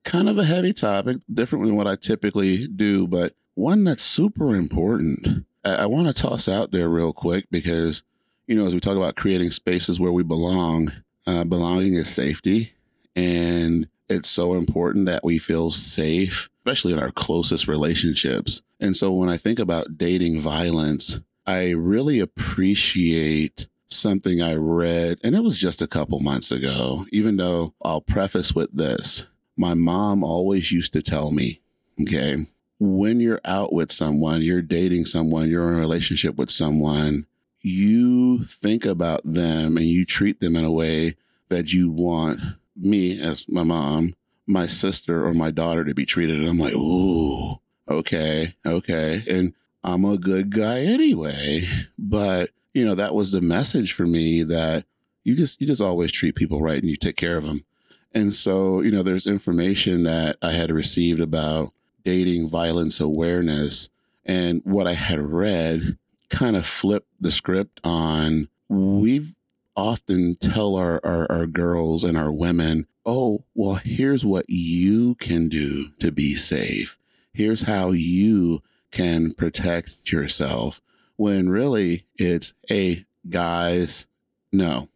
Kind 0.03 0.27
of 0.27 0.37
a 0.37 0.43
heavy 0.43 0.73
topic, 0.73 1.17
different 1.31 1.65
than 1.65 1.75
what 1.75 1.87
I 1.87 1.95
typically 1.95 2.67
do, 2.67 3.07
but 3.07 3.35
one 3.53 3.83
that's 3.83 4.03
super 4.03 4.55
important. 4.55 5.45
I, 5.63 5.75
I 5.75 5.85
want 5.85 6.07
to 6.07 6.13
toss 6.13 6.47
out 6.47 6.71
there 6.71 6.89
real 6.89 7.13
quick 7.13 7.45
because, 7.51 8.01
you 8.47 8.55
know, 8.55 8.65
as 8.65 8.73
we 8.73 8.79
talk 8.79 8.97
about 8.97 9.17
creating 9.17 9.51
spaces 9.51 9.99
where 9.99 10.11
we 10.11 10.23
belong, 10.23 10.93
uh, 11.27 11.43
belonging 11.43 11.93
is 11.93 12.09
safety. 12.09 12.73
And 13.15 13.87
it's 14.09 14.29
so 14.29 14.53
important 14.53 15.05
that 15.05 15.23
we 15.23 15.37
feel 15.37 15.71
safe 15.71 16.49
especially 16.69 16.93
in 16.93 16.99
our 16.99 17.11
closest 17.11 17.67
relationships. 17.67 18.61
And 18.79 18.95
so 18.95 19.11
when 19.11 19.27
I 19.27 19.37
think 19.37 19.57
about 19.57 19.97
dating 19.97 20.39
violence, 20.39 21.19
I 21.47 21.71
really 21.71 22.19
appreciate 22.19 23.67
something 23.87 24.39
I 24.39 24.53
read, 24.53 25.17
and 25.23 25.35
it 25.35 25.43
was 25.43 25.59
just 25.59 25.81
a 25.81 25.87
couple 25.87 26.19
months 26.19 26.51
ago, 26.51 27.07
even 27.11 27.37
though 27.37 27.73
I'll 27.83 28.01
preface 28.01 28.53
with 28.53 28.71
this. 28.71 29.25
My 29.57 29.73
mom 29.73 30.23
always 30.23 30.71
used 30.71 30.93
to 30.93 31.01
tell 31.01 31.31
me, 31.31 31.61
okay, 31.99 32.45
when 32.79 33.19
you're 33.19 33.41
out 33.43 33.73
with 33.73 33.91
someone, 33.91 34.43
you're 34.43 34.61
dating 34.61 35.05
someone, 35.05 35.49
you're 35.49 35.69
in 35.69 35.75
a 35.75 35.81
relationship 35.81 36.35
with 36.35 36.51
someone, 36.51 37.25
you 37.61 38.43
think 38.43 38.85
about 38.85 39.21
them 39.25 39.75
and 39.75 39.87
you 39.87 40.05
treat 40.05 40.39
them 40.39 40.55
in 40.55 40.63
a 40.63 40.71
way 40.71 41.15
that 41.49 41.73
you 41.73 41.89
want 41.89 42.41
me 42.79 43.19
as 43.21 43.47
my 43.49 43.63
mom 43.63 44.15
my 44.49 44.65
sister 44.65 45.25
or 45.25 45.33
my 45.33 45.51
daughter 45.51 45.85
to 45.85 45.93
be 45.93 46.05
treated. 46.05 46.39
And 46.39 46.47
I'm 46.47 46.57
like, 46.57 46.73
ooh, 46.73 47.59
okay, 47.87 48.55
okay. 48.65 49.23
And 49.29 49.53
I'm 49.83 50.03
a 50.03 50.17
good 50.17 50.49
guy 50.49 50.81
anyway. 50.81 51.69
But, 51.99 52.49
you 52.73 52.83
know, 52.83 52.95
that 52.95 53.13
was 53.13 53.31
the 53.31 53.41
message 53.41 53.93
for 53.93 54.07
me 54.07 54.41
that 54.43 54.85
you 55.23 55.35
just, 55.35 55.61
you 55.61 55.67
just 55.67 55.81
always 55.81 56.11
treat 56.11 56.35
people 56.35 56.61
right 56.61 56.79
and 56.79 56.89
you 56.89 56.95
take 56.95 57.15
care 57.15 57.37
of 57.37 57.45
them. 57.45 57.63
And 58.11 58.33
so, 58.33 58.81
you 58.81 58.89
know, 58.89 59.03
there's 59.03 59.27
information 59.27 60.01
that 60.03 60.37
I 60.41 60.53
had 60.53 60.71
received 60.71 61.21
about 61.21 61.71
dating 62.03 62.49
violence 62.49 62.99
awareness. 62.99 63.87
And 64.25 64.61
what 64.63 64.87
I 64.87 64.93
had 64.93 65.19
read 65.19 65.99
kind 66.29 66.55
of 66.55 66.65
flipped 66.65 67.09
the 67.19 67.29
script 67.29 67.79
on 67.83 68.47
we've 68.67 69.35
often 69.79 70.35
tell 70.35 70.75
our, 70.75 70.99
our, 71.05 71.31
our 71.31 71.47
girls 71.47 72.03
and 72.03 72.17
our 72.17 72.31
women, 72.31 72.85
oh, 73.05 73.45
well, 73.55 73.75
here's 73.75 74.25
what 74.25 74.45
you 74.49 75.15
can 75.15 75.47
do 75.47 75.89
to 75.99 76.11
be 76.11 76.35
safe. 76.35 76.97
Here's 77.33 77.63
how 77.63 77.91
you 77.91 78.61
can 78.91 79.33
protect 79.33 80.11
yourself. 80.11 80.81
When 81.15 81.49
really 81.49 82.05
it's, 82.17 82.53
hey, 82.67 83.05
guys, 83.29 84.05
no, 84.51 84.89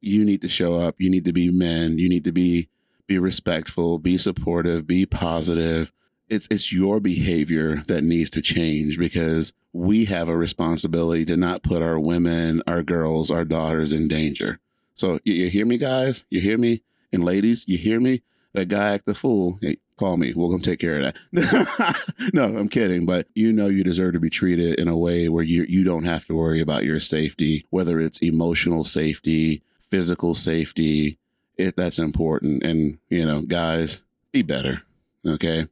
you 0.00 0.24
need 0.24 0.40
to 0.42 0.48
show 0.48 0.74
up. 0.74 0.96
You 0.98 1.10
need 1.10 1.26
to 1.26 1.32
be 1.32 1.50
men. 1.50 1.98
You 1.98 2.08
need 2.08 2.24
to 2.24 2.32
be 2.32 2.68
be 3.06 3.18
respectful, 3.18 3.98
be 3.98 4.16
supportive, 4.16 4.86
be 4.86 5.04
positive. 5.04 5.92
It's 6.30 6.46
it's 6.50 6.72
your 6.72 7.00
behavior 7.00 7.82
that 7.88 8.04
needs 8.04 8.30
to 8.30 8.40
change 8.40 8.98
because 8.98 9.52
we 9.72 10.04
have 10.06 10.28
a 10.28 10.36
responsibility 10.36 11.24
to 11.26 11.36
not 11.36 11.62
put 11.62 11.82
our 11.82 11.98
women, 11.98 12.62
our 12.66 12.82
girls, 12.82 13.30
our 13.30 13.44
daughters 13.44 13.92
in 13.92 14.08
danger. 14.08 14.60
So 14.94 15.18
you, 15.24 15.34
you 15.34 15.50
hear 15.50 15.66
me, 15.66 15.76
guys? 15.76 16.24
You 16.30 16.40
hear 16.40 16.58
me? 16.58 16.82
And 17.12 17.24
ladies, 17.24 17.64
you 17.66 17.78
hear 17.78 18.00
me? 18.00 18.22
That 18.52 18.68
guy 18.68 18.94
act 18.94 19.06
the 19.06 19.14
fool. 19.14 19.58
Hey, 19.60 19.78
call 19.96 20.16
me. 20.16 20.32
We're 20.34 20.50
gonna 20.50 20.62
take 20.62 20.80
care 20.80 21.00
of 21.00 21.14
that. 21.32 22.30
no, 22.34 22.56
I'm 22.56 22.68
kidding. 22.68 23.06
But 23.06 23.28
you 23.34 23.52
know 23.52 23.68
you 23.68 23.84
deserve 23.84 24.14
to 24.14 24.20
be 24.20 24.30
treated 24.30 24.78
in 24.78 24.88
a 24.88 24.96
way 24.96 25.28
where 25.28 25.44
you 25.44 25.64
you 25.68 25.84
don't 25.84 26.04
have 26.04 26.26
to 26.26 26.34
worry 26.34 26.60
about 26.60 26.84
your 26.84 27.00
safety, 27.00 27.66
whether 27.70 28.00
it's 28.00 28.18
emotional 28.18 28.84
safety, 28.84 29.62
physical 29.90 30.34
safety. 30.34 31.18
It 31.56 31.76
that's 31.76 31.98
important. 31.98 32.62
And 32.62 32.98
you 33.08 33.24
know, 33.24 33.42
guys, 33.42 34.02
be 34.32 34.42
better. 34.42 34.82
Okay. 35.26 35.66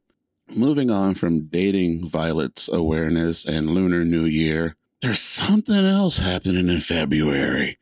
Moving 0.55 0.89
on 0.89 1.13
from 1.13 1.45
dating 1.45 2.07
violence 2.07 2.67
awareness 2.71 3.45
and 3.45 3.69
Lunar 3.69 4.03
New 4.03 4.25
Year, 4.25 4.75
there's 5.01 5.19
something 5.19 5.85
else 5.85 6.17
happening 6.17 6.69
in 6.69 6.79
February. 6.79 7.77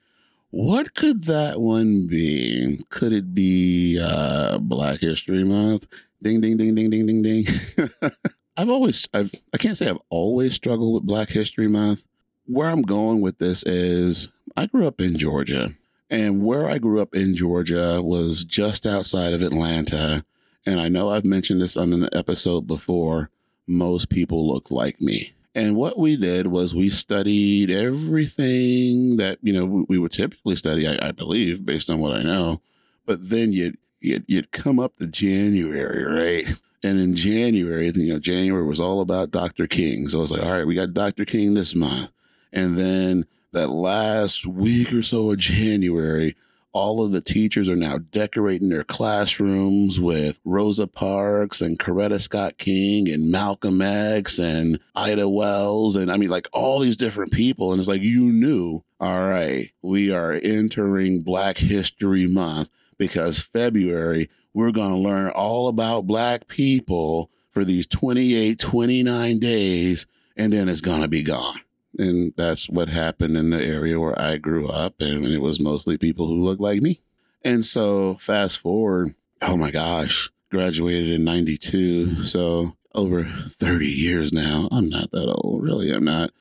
What 0.50 0.94
could 0.94 1.24
that 1.26 1.62
one 1.62 2.08
be? 2.08 2.82
Could 2.90 3.14
it 3.14 3.34
be 3.34 4.00
uh, 4.04 4.58
Black 4.58 5.00
History 5.00 5.46
Month? 5.46 5.88
Ding, 6.22 6.42
ding, 6.42 6.58
ding, 6.58 6.76
ding, 6.76 6.90
ding, 6.90 7.06
ding, 7.06 7.22
ding. 7.22 7.46
I've 8.58 8.70
always, 8.70 9.08
I've, 9.14 9.34
I 9.54 9.58
can't 9.58 9.78
say 9.78 9.90
I've 9.90 10.02
always 10.10 10.54
struggled 10.54 10.94
with 10.94 11.04
Black 11.04 11.30
History 11.30 11.70
Month. 11.70 12.04
Where 12.48 12.70
I'm 12.70 12.82
going 12.82 13.22
with 13.22 13.38
this 13.40 13.64
is 13.64 14.28
I 14.58 14.66
grew 14.66 14.88
up 14.88 15.00
in 15.00 15.18
Georgia, 15.18 15.74
and 16.10 16.44
where 16.44 16.70
I 16.70 16.80
grew 16.80 17.02
up 17.02 17.16
in 17.16 17.36
Georgia 17.36 18.02
was 18.02 18.44
just 18.44 18.86
outside 18.86 19.34
of 19.34 19.42
Atlanta 19.42 20.26
and 20.68 20.82
I 20.82 20.90
know 20.90 21.10
I've 21.10 21.24
mentioned 21.24 21.62
this 21.62 21.78
on 21.78 21.94
an 21.94 22.10
episode 22.12 22.68
before, 22.68 23.30
most 23.68 24.10
people 24.10 24.46
look 24.46 24.70
like 24.70 25.00
me. 25.00 25.34
And 25.56 25.78
what 25.78 25.98
we 25.98 26.18
did 26.18 26.48
was 26.48 26.76
we 26.76 26.90
studied 26.90 27.72
everything 27.72 29.16
that, 29.16 29.40
you 29.42 29.54
know, 29.54 29.86
we 29.88 29.98
would 29.98 30.12
typically 30.12 30.58
study, 30.58 30.86
I, 30.86 31.08
I 31.08 31.12
believe, 31.14 31.66
based 31.66 31.90
on 31.90 32.00
what 32.00 32.14
I 32.14 32.22
know. 32.22 32.62
But 33.06 33.30
then 33.30 33.54
you'd, 33.54 33.78
you'd, 34.02 34.26
you'd 34.28 34.52
come 34.52 34.78
up 34.78 34.98
to 34.98 35.08
January, 35.08 36.04
right? 36.04 36.60
And 36.84 37.00
in 37.00 37.16
January, 37.16 37.90
you 37.96 38.14
know, 38.14 38.20
January 38.20 38.66
was 38.66 38.82
all 38.82 39.00
about 39.00 39.32
Dr. 39.32 39.68
King. 39.68 40.10
So 40.10 40.18
I 40.18 40.22
was 40.22 40.32
like, 40.32 40.44
all 40.44 40.52
right, 40.52 40.68
we 40.68 40.76
got 40.76 40.94
Dr. 40.94 41.24
King 41.24 41.54
this 41.54 41.76
month. 41.76 42.12
And 42.52 42.78
then 42.78 43.26
that 43.54 43.70
last 43.70 44.46
week 44.46 44.92
or 44.92 45.02
so 45.02 45.32
of 45.32 45.38
January, 45.38 46.36
all 46.78 47.04
of 47.04 47.12
the 47.12 47.22
teachers 47.22 47.68
are 47.68 47.76
now 47.76 47.98
decorating 47.98 48.70
their 48.70 48.84
classrooms 48.84 50.00
with 50.00 50.40
Rosa 50.46 50.86
Parks 50.86 51.60
and 51.60 51.80
Coretta 51.80 52.22
Scott 52.22 52.60
King 52.60 53.10
and 53.10 53.32
Malcolm 53.32 53.82
X 53.82 54.38
and 54.38 54.80
Ida 54.96 55.28
Wells. 55.28 55.96
And 55.96 56.12
I 56.12 56.18
mean, 56.18 56.30
like 56.30 56.48
all 56.54 56.80
these 56.80 56.96
different 56.96 57.32
people. 57.32 57.72
And 57.72 57.80
it's 57.80 57.88
like, 57.88 58.04
you 58.04 58.26
knew, 58.26 58.84
all 59.00 59.28
right, 59.28 59.72
we 59.82 60.12
are 60.12 60.34
entering 60.34 61.24
Black 61.24 61.58
History 61.58 62.28
Month 62.28 62.70
because 63.00 63.42
February, 63.42 64.30
we're 64.54 64.72
going 64.72 64.94
to 64.94 65.00
learn 65.00 65.32
all 65.32 65.70
about 65.70 66.06
Black 66.06 66.48
people 66.48 67.32
for 67.50 67.66
these 67.66 67.88
28, 67.88 68.60
29 68.60 69.40
days, 69.40 70.06
and 70.36 70.54
then 70.54 70.70
it's 70.70 70.82
going 70.82 71.02
to 71.02 71.08
be 71.08 71.24
gone. 71.24 71.60
And 71.98 72.34
that's 72.38 72.70
what 72.70 72.90
happened 72.90 73.38
in 73.38 73.50
the 73.50 73.64
area 73.64 74.00
where 74.00 74.20
I 74.20 74.38
grew 74.38 74.68
up. 74.68 74.96
And 75.00 75.26
it 75.26 75.42
was 75.42 75.60
mostly 75.60 75.98
people 75.98 76.28
who 76.28 76.44
looked 76.44 76.62
like 76.62 76.82
me. 76.82 77.02
And 77.44 77.66
so 77.66 78.16
fast 78.16 78.60
forward, 78.60 79.16
oh 79.42 79.58
my 79.58 79.72
gosh, 79.72 80.30
graduated 80.52 81.12
in 81.12 81.24
92. 81.24 82.06
Mm-hmm. 82.06 82.24
So 82.24 82.78
over 82.98 83.24
30 83.24 83.86
years 83.86 84.34
now. 84.34 84.68
I'm 84.72 84.90
not 84.90 85.12
that 85.12 85.30
old, 85.30 85.64
really, 85.64 85.92
I'm 85.92 86.04
not. 86.04 86.32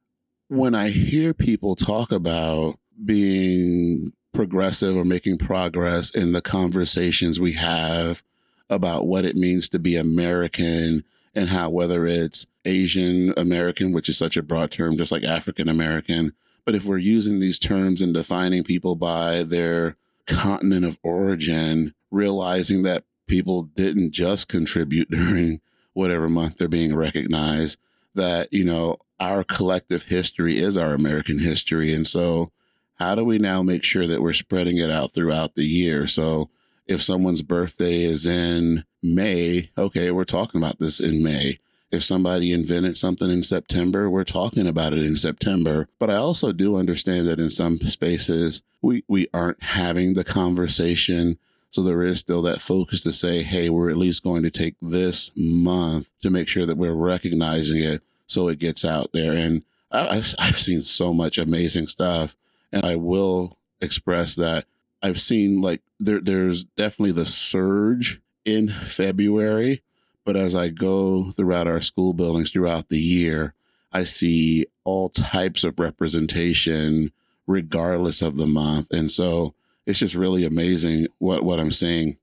When 0.49 0.75
I 0.75 0.89
hear 0.89 1.35
people 1.35 1.77
talk 1.77 2.11
about 2.11 2.79
being 3.05 4.13
progressive 4.33 4.97
or 4.97 5.05
making 5.05 5.39
progress 5.39 6.11
in 6.11 6.33
the 6.33 6.43
conversations 6.43 7.39
we 7.39 7.53
have 7.53 8.23
about 8.69 9.07
what 9.07 9.25
it 9.25 9.37
means 9.37 9.69
to 9.69 9.79
be 9.79 9.97
American 9.97 11.05
and 11.35 11.49
how 11.49 11.71
whether 11.71 12.07
it's 12.07 12.47
Asian 12.67 13.33
American, 13.37 13.93
which 13.93 14.09
is 14.09 14.19
such 14.19 14.37
a 14.37 14.43
broad 14.43 14.71
term, 14.71 14.97
just 14.97 15.13
like 15.13 15.25
African 15.25 15.69
American, 15.69 16.33
but 16.67 16.75
if 16.75 16.85
we're 16.85 16.99
using 16.99 17.39
these 17.39 17.61
terms 17.61 18.03
and 18.03 18.13
defining 18.13 18.65
people 18.65 18.97
by 18.97 19.45
their 19.45 19.97
continent 20.27 20.85
of 20.85 20.99
origin, 21.03 21.95
realizing 22.11 22.83
that 22.83 23.05
people 23.29 23.63
didn't 23.63 24.11
just 24.11 24.49
contribute 24.49 25.09
during 25.11 25.61
whatever 25.95 26.29
month 26.29 26.59
they're 26.59 26.69
being 26.69 26.95
recognized, 26.95 27.79
that, 28.15 28.53
you 28.53 28.65
know, 28.65 28.99
our 29.21 29.45
collective 29.45 30.05
history 30.05 30.59
is 30.59 30.77
our 30.77 30.93
American 30.93 31.39
history. 31.39 31.95
And 31.95 32.07
so, 32.07 32.51
how 32.97 33.15
do 33.15 33.25
we 33.25 33.39
now 33.39 33.63
make 33.63 33.85
sure 33.85 34.07
that 34.07 34.23
we're 34.23 34.33
spreading 34.33 34.79
it 34.79 34.91
out 34.91 35.15
throughout 35.15 35.55
the 35.55 35.65
year? 35.65 36.07
So, 36.07 36.51
if 36.87 37.03
someone's 37.03 37.43
birthday 37.43 38.03
is 38.03 38.27
in 38.27 38.85
May, 39.03 39.71
okay, 39.79 40.11
we're 40.11 40.25
talking 40.25 40.61
about 40.61 40.79
this 40.79 40.99
in 40.99 41.23
May. 41.23 41.59
If 41.90 42.05
somebody 42.05 42.53
invented 42.53 42.99
something 42.99 43.31
in 43.31 43.42
September, 43.42 44.11
we're 44.11 44.25
talking 44.25 44.66
about 44.66 44.92
it 44.92 45.05
in 45.05 45.16
September. 45.16 45.88
But 45.99 46.11
I 46.11 46.16
also 46.16 46.53
do 46.53 46.77
understand 46.77 47.27
that 47.29 47.38
in 47.38 47.51
some 47.51 47.79
spaces, 47.79 48.62
we, 48.83 49.03
we 49.09 49.29
aren't 49.33 49.62
having 49.62 50.14
the 50.14 50.25
conversation. 50.25 51.38
So 51.70 51.83
there 51.83 52.03
is 52.03 52.20
still 52.20 52.42
that 52.42 52.61
focus 52.61 53.03
to 53.03 53.12
say, 53.12 53.42
hey, 53.42 53.70
we're 53.70 53.90
at 53.90 53.96
least 53.96 54.25
going 54.25 54.42
to 54.42 54.51
take 54.51 54.75
this 54.83 55.31
month 55.37 56.11
to 56.22 56.31
make 56.31 56.49
sure 56.49 56.66
that 56.66 56.77
we're 56.77 56.92
recognizing 56.92 57.83
it 57.83 58.03
so 58.27 58.49
it 58.49 58.59
gets 58.59 58.85
out 58.85 59.11
there. 59.12 59.33
And 59.33 59.62
I've, 59.92 60.35
I've 60.38 60.59
seen 60.59 60.83
so 60.83 61.14
much 61.14 61.38
amazing 61.38 61.87
stuff. 61.87 62.37
And 62.72 62.85
I 62.85 62.96
will 62.96 63.59
express 63.81 64.35
that 64.37 64.64
I've 65.03 65.20
seen 65.20 65.61
like 65.61 65.83
there, 66.01 66.20
there's 66.20 66.64
definitely 66.64 67.12
the 67.12 67.27
surge 67.27 68.20
in 68.44 68.68
February, 68.68 69.83
but 70.27 70.37
as 70.37 70.57
I 70.57 70.69
go 70.69 71.31
throughout 71.31 71.69
our 71.69 71.81
school 71.81 72.12
buildings 72.12 72.51
throughout 72.51 72.89
the 72.89 72.99
year, 72.99 73.55
I 73.93 74.03
see 74.03 74.67
all 74.85 75.09
types 75.09 75.65
of 75.65 75.79
representation 75.79 77.12
regardless 77.47 78.21
of 78.23 78.37
the 78.37 78.49
month. 78.49 78.89
And 78.91 79.11
so 79.11 79.55
it's 79.87 80.01
just 80.01 80.17
really 80.17 80.45
amazing 80.45 81.07
what, 81.19 81.45
what 81.45 81.61
I'm 81.61 81.71
seeing. 81.71 82.19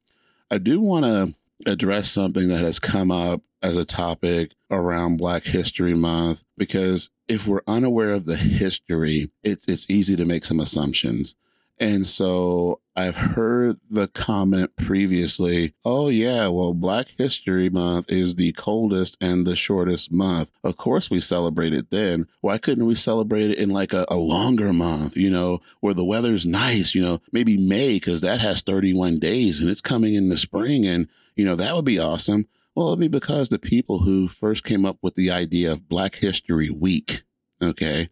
I 0.51 0.57
do 0.57 0.81
want 0.81 1.05
to 1.05 1.33
address 1.65 2.11
something 2.11 2.49
that 2.49 2.61
has 2.61 2.77
come 2.77 3.09
up 3.09 3.41
as 3.61 3.77
a 3.77 3.85
topic 3.85 4.51
around 4.69 5.15
Black 5.15 5.45
History 5.45 5.93
Month 5.93 6.43
because 6.57 7.09
if 7.29 7.47
we're 7.47 7.61
unaware 7.65 8.11
of 8.11 8.25
the 8.25 8.35
history, 8.35 9.31
it's 9.43 9.65
it's 9.69 9.89
easy 9.89 10.17
to 10.17 10.25
make 10.25 10.43
some 10.43 10.59
assumptions. 10.59 11.37
And 11.83 12.07
so 12.07 12.79
I've 12.95 13.17
heard 13.17 13.75
the 13.89 14.07
comment 14.07 14.77
previously, 14.77 15.73
oh, 15.83 16.07
yeah, 16.07 16.47
well, 16.47 16.73
Black 16.73 17.07
History 17.17 17.69
Month 17.69 18.09
is 18.09 18.35
the 18.35 18.53
coldest 18.53 19.17
and 19.19 19.45
the 19.45 19.57
shortest 19.57 20.09
month. 20.09 20.49
Of 20.63 20.77
course, 20.77 21.09
we 21.09 21.19
celebrate 21.19 21.73
it 21.73 21.89
then. 21.89 22.27
Why 22.39 22.57
couldn't 22.57 22.85
we 22.85 22.95
celebrate 22.95 23.49
it 23.49 23.57
in 23.57 23.69
like 23.69 23.91
a, 23.91 24.05
a 24.07 24.15
longer 24.15 24.71
month, 24.71 25.17
you 25.17 25.29
know, 25.29 25.59
where 25.81 25.93
the 25.93 26.05
weather's 26.05 26.45
nice, 26.45 26.95
you 26.95 27.01
know, 27.01 27.19
maybe 27.33 27.57
May, 27.57 27.95
because 27.95 28.21
that 28.21 28.39
has 28.39 28.61
31 28.61 29.19
days 29.19 29.59
and 29.59 29.69
it's 29.69 29.81
coming 29.81 30.13
in 30.13 30.29
the 30.29 30.37
spring. 30.37 30.87
And, 30.87 31.09
you 31.35 31.43
know, 31.43 31.57
that 31.57 31.75
would 31.75 31.83
be 31.83 31.99
awesome. 31.99 32.47
Well, 32.75 32.87
it'd 32.87 33.01
be 33.01 33.09
because 33.09 33.49
the 33.49 33.59
people 33.59 33.99
who 33.99 34.29
first 34.29 34.63
came 34.63 34.85
up 34.85 34.99
with 35.01 35.15
the 35.15 35.31
idea 35.31 35.73
of 35.73 35.89
Black 35.89 36.15
History 36.15 36.69
Week, 36.69 37.23
okay, 37.61 38.07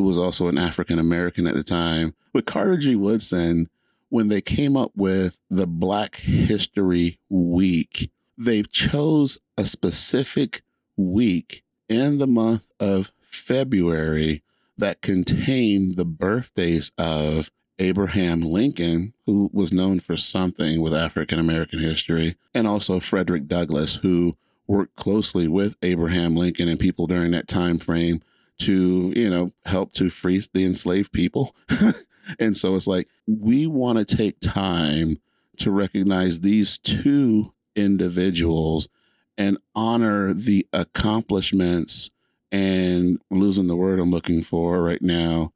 who 0.00 0.06
was 0.06 0.16
also 0.16 0.48
an 0.48 0.56
African 0.56 0.98
American 0.98 1.46
at 1.46 1.54
the 1.54 1.62
time, 1.62 2.14
with 2.32 2.46
Carter 2.46 2.78
G. 2.78 2.96
Woodson, 2.96 3.68
when 4.08 4.28
they 4.28 4.40
came 4.40 4.74
up 4.74 4.92
with 4.96 5.38
the 5.50 5.66
Black 5.66 6.16
History 6.16 7.18
Week, 7.28 8.10
they 8.38 8.62
chose 8.62 9.36
a 9.58 9.66
specific 9.66 10.62
week 10.96 11.62
in 11.86 12.16
the 12.16 12.26
month 12.26 12.66
of 12.80 13.12
February 13.20 14.42
that 14.78 15.02
contained 15.02 15.96
the 15.96 16.06
birthdays 16.06 16.92
of 16.96 17.50
Abraham 17.78 18.40
Lincoln, 18.40 19.12
who 19.26 19.50
was 19.52 19.70
known 19.70 20.00
for 20.00 20.16
something 20.16 20.80
with 20.80 20.94
African 20.94 21.38
American 21.38 21.80
history, 21.80 22.36
and 22.54 22.66
also 22.66 23.00
Frederick 23.00 23.46
Douglass, 23.48 23.96
who 23.96 24.34
worked 24.66 24.96
closely 24.96 25.46
with 25.46 25.76
Abraham 25.82 26.34
Lincoln 26.36 26.68
and 26.68 26.80
people 26.80 27.06
during 27.06 27.32
that 27.32 27.48
time 27.48 27.78
frame 27.78 28.22
to, 28.60 29.12
you 29.16 29.30
know, 29.30 29.50
help 29.64 29.92
to 29.94 30.10
free 30.10 30.42
the 30.52 30.64
enslaved 30.64 31.12
people. 31.12 31.54
and 32.38 32.56
so 32.56 32.74
it's 32.76 32.86
like 32.86 33.08
we 33.26 33.66
want 33.66 33.98
to 33.98 34.16
take 34.16 34.40
time 34.40 35.18
to 35.58 35.70
recognize 35.70 36.40
these 36.40 36.78
two 36.78 37.52
individuals 37.76 38.88
and 39.36 39.58
honor 39.74 40.32
the 40.32 40.66
accomplishments 40.72 42.10
and 42.52 43.20
losing 43.30 43.66
the 43.66 43.76
word 43.76 43.98
I'm 44.00 44.10
looking 44.10 44.42
for 44.42 44.82
right 44.82 45.02
now, 45.02 45.52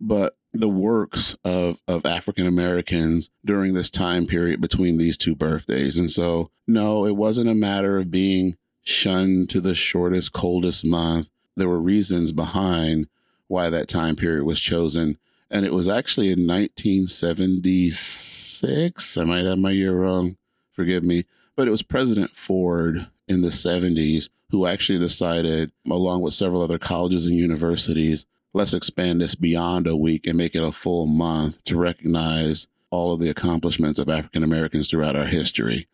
but 0.00 0.36
the 0.52 0.68
works 0.68 1.34
of, 1.44 1.80
of 1.86 2.06
African 2.06 2.46
Americans 2.46 3.30
during 3.44 3.74
this 3.74 3.90
time 3.90 4.26
period 4.26 4.60
between 4.60 4.96
these 4.96 5.16
two 5.16 5.34
birthdays. 5.34 5.98
And 5.98 6.10
so, 6.10 6.50
no, 6.66 7.04
it 7.04 7.16
wasn't 7.16 7.50
a 7.50 7.54
matter 7.54 7.98
of 7.98 8.10
being 8.10 8.56
shunned 8.82 9.50
to 9.50 9.60
the 9.60 9.74
shortest, 9.74 10.32
coldest 10.32 10.84
month 10.84 11.28
there 11.56 11.68
were 11.68 11.80
reasons 11.80 12.32
behind 12.32 13.06
why 13.48 13.70
that 13.70 13.88
time 13.88 14.16
period 14.16 14.44
was 14.44 14.60
chosen. 14.60 15.18
And 15.50 15.64
it 15.64 15.72
was 15.72 15.88
actually 15.88 16.30
in 16.30 16.46
1976. 16.46 19.16
I 19.16 19.24
might 19.24 19.44
have 19.44 19.58
my 19.58 19.70
year 19.70 19.94
wrong. 19.94 20.36
Forgive 20.72 21.04
me. 21.04 21.24
But 21.54 21.68
it 21.68 21.70
was 21.70 21.82
President 21.82 22.32
Ford 22.32 23.06
in 23.28 23.42
the 23.42 23.48
70s 23.48 24.28
who 24.50 24.66
actually 24.66 24.98
decided, 24.98 25.72
along 25.90 26.22
with 26.22 26.34
several 26.34 26.62
other 26.62 26.78
colleges 26.78 27.26
and 27.26 27.34
universities, 27.34 28.26
let's 28.52 28.74
expand 28.74 29.20
this 29.20 29.34
beyond 29.34 29.86
a 29.86 29.96
week 29.96 30.26
and 30.26 30.38
make 30.38 30.54
it 30.54 30.62
a 30.62 30.72
full 30.72 31.06
month 31.06 31.62
to 31.64 31.76
recognize 31.76 32.66
all 32.90 33.12
of 33.12 33.20
the 33.20 33.28
accomplishments 33.28 33.98
of 33.98 34.08
African 34.08 34.42
Americans 34.42 34.88
throughout 34.88 35.16
our 35.16 35.26
history. 35.26 35.86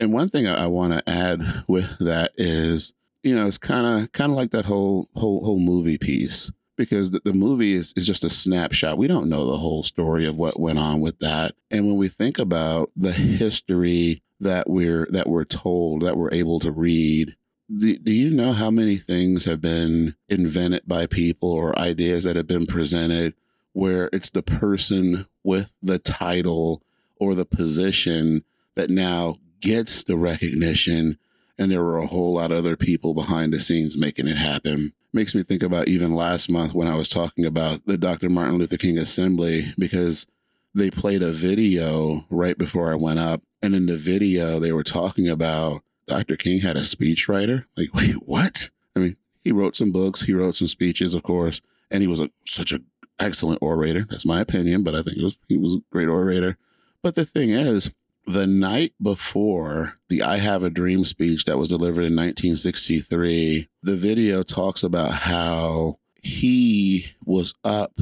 And 0.00 0.12
one 0.12 0.28
thing 0.28 0.48
I, 0.48 0.66
want 0.66 0.94
to 0.94 1.08
add 1.08 1.64
with 1.68 1.98
that 1.98 2.32
is 2.36 2.92
you 3.22 3.34
know, 3.34 3.46
it's 3.46 3.58
kind 3.58 3.86
of 3.86 4.12
kind 4.12 4.30
of 4.30 4.36
like 4.36 4.50
that 4.52 4.64
whole 4.64 5.08
whole 5.14 5.44
whole 5.44 5.60
movie 5.60 5.98
piece 5.98 6.50
because 6.76 7.10
the, 7.10 7.20
the 7.24 7.34
movie 7.34 7.74
is, 7.74 7.92
is 7.94 8.06
just 8.06 8.24
a 8.24 8.30
snapshot. 8.30 8.96
We 8.96 9.06
don't 9.06 9.28
know 9.28 9.46
the 9.46 9.58
whole 9.58 9.82
story 9.82 10.24
of 10.26 10.38
what 10.38 10.58
went 10.58 10.78
on 10.78 11.00
with 11.00 11.18
that. 11.18 11.54
And 11.70 11.86
when 11.86 11.96
we 11.96 12.08
think 12.08 12.38
about 12.38 12.90
the 12.96 13.12
history 13.12 14.22
that 14.40 14.70
we're 14.70 15.06
that 15.10 15.28
we're 15.28 15.44
told, 15.44 16.02
that 16.02 16.16
we're 16.16 16.32
able 16.32 16.58
to 16.60 16.70
read, 16.70 17.36
do, 17.76 17.98
do 17.98 18.12
you 18.12 18.30
know 18.30 18.52
how 18.52 18.70
many 18.70 18.96
things 18.96 19.44
have 19.44 19.60
been 19.60 20.16
invented 20.28 20.82
by 20.86 21.06
people 21.06 21.52
or 21.52 21.78
ideas 21.78 22.24
that 22.24 22.36
have 22.36 22.46
been 22.46 22.66
presented 22.66 23.34
where 23.72 24.08
it's 24.12 24.30
the 24.30 24.42
person 24.42 25.26
with 25.44 25.72
the 25.82 25.98
title 25.98 26.82
or 27.16 27.34
the 27.34 27.44
position 27.44 28.42
that 28.74 28.90
now 28.90 29.36
gets 29.60 30.02
the 30.04 30.16
recognition 30.16 31.18
and 31.60 31.70
there 31.70 31.84
were 31.84 31.98
a 31.98 32.06
whole 32.06 32.34
lot 32.34 32.50
of 32.50 32.58
other 32.58 32.74
people 32.74 33.12
behind 33.12 33.52
the 33.52 33.60
scenes 33.60 33.98
making 33.98 34.26
it 34.26 34.38
happen. 34.38 34.94
Makes 35.12 35.34
me 35.34 35.42
think 35.42 35.62
about 35.62 35.88
even 35.88 36.14
last 36.14 36.50
month 36.50 36.72
when 36.72 36.88
I 36.88 36.96
was 36.96 37.10
talking 37.10 37.44
about 37.44 37.84
the 37.84 37.98
Dr. 37.98 38.30
Martin 38.30 38.56
Luther 38.56 38.78
King 38.78 38.96
Assembly 38.96 39.74
because 39.76 40.26
they 40.74 40.90
played 40.90 41.22
a 41.22 41.30
video 41.30 42.24
right 42.30 42.56
before 42.56 42.90
I 42.90 42.94
went 42.94 43.18
up. 43.18 43.42
And 43.60 43.74
in 43.74 43.84
the 43.84 43.98
video, 43.98 44.58
they 44.58 44.72
were 44.72 44.82
talking 44.82 45.28
about 45.28 45.82
Dr. 46.06 46.34
King 46.36 46.62
had 46.62 46.78
a 46.78 46.80
speechwriter. 46.80 47.66
Like, 47.76 47.92
wait, 47.92 48.26
what? 48.26 48.70
I 48.96 49.00
mean, 49.00 49.16
he 49.44 49.52
wrote 49.52 49.76
some 49.76 49.92
books, 49.92 50.22
he 50.22 50.32
wrote 50.32 50.54
some 50.54 50.68
speeches, 50.68 51.12
of 51.12 51.22
course, 51.22 51.60
and 51.90 52.00
he 52.00 52.06
was 52.06 52.20
a, 52.20 52.30
such 52.46 52.72
an 52.72 52.86
excellent 53.18 53.58
orator. 53.60 54.06
That's 54.08 54.24
my 54.24 54.40
opinion, 54.40 54.82
but 54.82 54.94
I 54.94 55.02
think 55.02 55.18
was 55.18 55.36
he 55.46 55.58
was 55.58 55.74
a 55.74 55.82
great 55.92 56.08
orator. 56.08 56.56
But 57.02 57.16
the 57.16 57.26
thing 57.26 57.50
is, 57.50 57.90
the 58.26 58.46
night 58.46 58.92
before 59.02 59.98
the 60.08 60.22
I 60.22 60.38
Have 60.38 60.62
a 60.62 60.70
Dream 60.70 61.04
speech 61.04 61.44
that 61.44 61.58
was 61.58 61.68
delivered 61.68 62.04
in 62.04 62.16
1963, 62.16 63.68
the 63.82 63.96
video 63.96 64.42
talks 64.42 64.82
about 64.82 65.12
how 65.12 65.98
he 66.22 67.12
was 67.24 67.54
up 67.64 67.98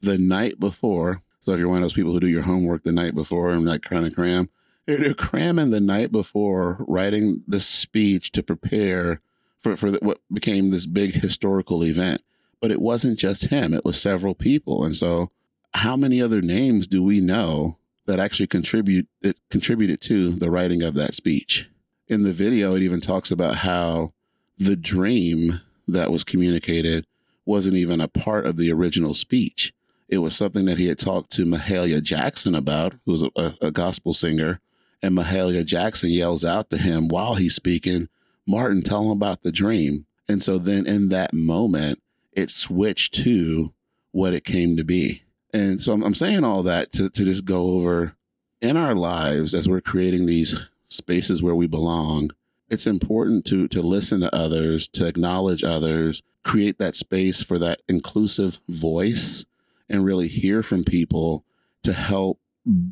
the 0.00 0.18
night 0.18 0.60
before. 0.60 1.22
So 1.40 1.52
if 1.52 1.58
you're 1.58 1.68
one 1.68 1.78
of 1.78 1.82
those 1.82 1.94
people 1.94 2.12
who 2.12 2.20
do 2.20 2.28
your 2.28 2.42
homework 2.42 2.82
the 2.82 2.92
night 2.92 3.14
before 3.14 3.50
and 3.50 3.64
like 3.64 3.82
kind 3.82 4.06
of 4.06 4.14
cram, 4.14 4.50
they're 4.86 5.14
cramming 5.14 5.70
the 5.70 5.80
night 5.80 6.12
before, 6.12 6.84
writing 6.86 7.42
the 7.46 7.60
speech 7.60 8.32
to 8.32 8.42
prepare 8.42 9.20
for, 9.60 9.76
for 9.76 9.90
the, 9.90 9.98
what 10.00 10.20
became 10.32 10.70
this 10.70 10.86
big 10.86 11.14
historical 11.14 11.84
event. 11.84 12.22
But 12.60 12.70
it 12.70 12.80
wasn't 12.80 13.18
just 13.18 13.46
him, 13.46 13.74
it 13.74 13.84
was 13.84 14.00
several 14.00 14.34
people. 14.34 14.84
And 14.84 14.96
so, 14.96 15.30
how 15.74 15.96
many 15.96 16.22
other 16.22 16.40
names 16.40 16.86
do 16.86 17.02
we 17.02 17.20
know 17.20 17.78
that 18.06 18.20
actually 18.20 18.46
contribute 18.46 19.08
it 19.22 19.40
contributed 19.50 20.00
to 20.02 20.30
the 20.30 20.50
writing 20.50 20.82
of 20.82 20.94
that 20.94 21.14
speech? 21.14 21.68
In 22.08 22.22
the 22.22 22.32
video, 22.32 22.74
it 22.74 22.82
even 22.82 23.00
talks 23.00 23.30
about 23.30 23.56
how 23.56 24.12
the 24.58 24.76
dream 24.76 25.60
that 25.88 26.10
was 26.10 26.24
communicated 26.24 27.06
wasn't 27.44 27.76
even 27.76 28.00
a 28.00 28.08
part 28.08 28.46
of 28.46 28.56
the 28.56 28.72
original 28.72 29.14
speech. 29.14 29.72
It 30.08 30.18
was 30.18 30.36
something 30.36 30.64
that 30.66 30.78
he 30.78 30.86
had 30.86 30.98
talked 30.98 31.30
to 31.32 31.44
Mahalia 31.44 32.02
Jackson 32.02 32.54
about, 32.54 32.94
who 33.04 33.12
was 33.12 33.24
a, 33.36 33.54
a 33.60 33.70
gospel 33.70 34.14
singer. 34.14 34.60
And 35.02 35.16
Mahalia 35.16 35.64
Jackson 35.64 36.10
yells 36.10 36.44
out 36.44 36.70
to 36.70 36.78
him 36.78 37.08
while 37.08 37.34
he's 37.34 37.54
speaking, 37.54 38.08
Martin, 38.46 38.82
tell 38.82 39.04
him 39.04 39.10
about 39.10 39.42
the 39.42 39.52
dream. 39.52 40.06
And 40.28 40.42
so 40.42 40.58
then 40.58 40.86
in 40.86 41.08
that 41.10 41.34
moment, 41.34 42.00
it 42.32 42.50
switched 42.50 43.14
to 43.24 43.72
what 44.12 44.34
it 44.34 44.44
came 44.44 44.76
to 44.76 44.84
be. 44.84 45.22
And 45.52 45.80
so 45.80 45.92
I'm, 45.92 46.02
I'm 46.02 46.14
saying 46.14 46.44
all 46.44 46.62
that 46.64 46.92
to, 46.92 47.08
to 47.08 47.24
just 47.24 47.44
go 47.44 47.72
over 47.72 48.16
in 48.60 48.76
our 48.76 48.94
lives 48.94 49.54
as 49.54 49.68
we're 49.68 49.80
creating 49.80 50.26
these 50.26 50.68
spaces 50.88 51.42
where 51.42 51.54
we 51.54 51.66
belong. 51.66 52.30
It's 52.68 52.86
important 52.86 53.44
to 53.46 53.68
to 53.68 53.80
listen 53.80 54.20
to 54.20 54.34
others, 54.34 54.88
to 54.88 55.06
acknowledge 55.06 55.62
others, 55.62 56.22
create 56.42 56.78
that 56.78 56.96
space 56.96 57.42
for 57.42 57.58
that 57.58 57.80
inclusive 57.88 58.60
voice 58.68 59.44
and 59.88 60.04
really 60.04 60.28
hear 60.28 60.62
from 60.62 60.84
people 60.84 61.44
to 61.84 61.92
help 61.92 62.40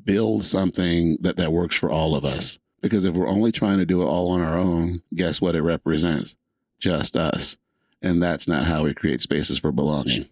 build 0.04 0.44
something 0.44 1.16
that 1.20 1.36
that 1.36 1.52
works 1.52 1.74
for 1.74 1.90
all 1.90 2.14
of 2.14 2.24
us. 2.24 2.58
Because 2.80 3.04
if 3.04 3.14
we're 3.14 3.28
only 3.28 3.50
trying 3.50 3.78
to 3.78 3.86
do 3.86 4.02
it 4.02 4.06
all 4.06 4.30
on 4.30 4.40
our 4.40 4.58
own, 4.58 5.02
guess 5.14 5.40
what 5.40 5.56
it 5.56 5.62
represents? 5.62 6.36
Just 6.78 7.16
us. 7.16 7.56
And 8.02 8.22
that's 8.22 8.46
not 8.46 8.66
how 8.66 8.84
we 8.84 8.94
create 8.94 9.22
spaces 9.22 9.58
for 9.58 9.72
belonging. 9.72 10.26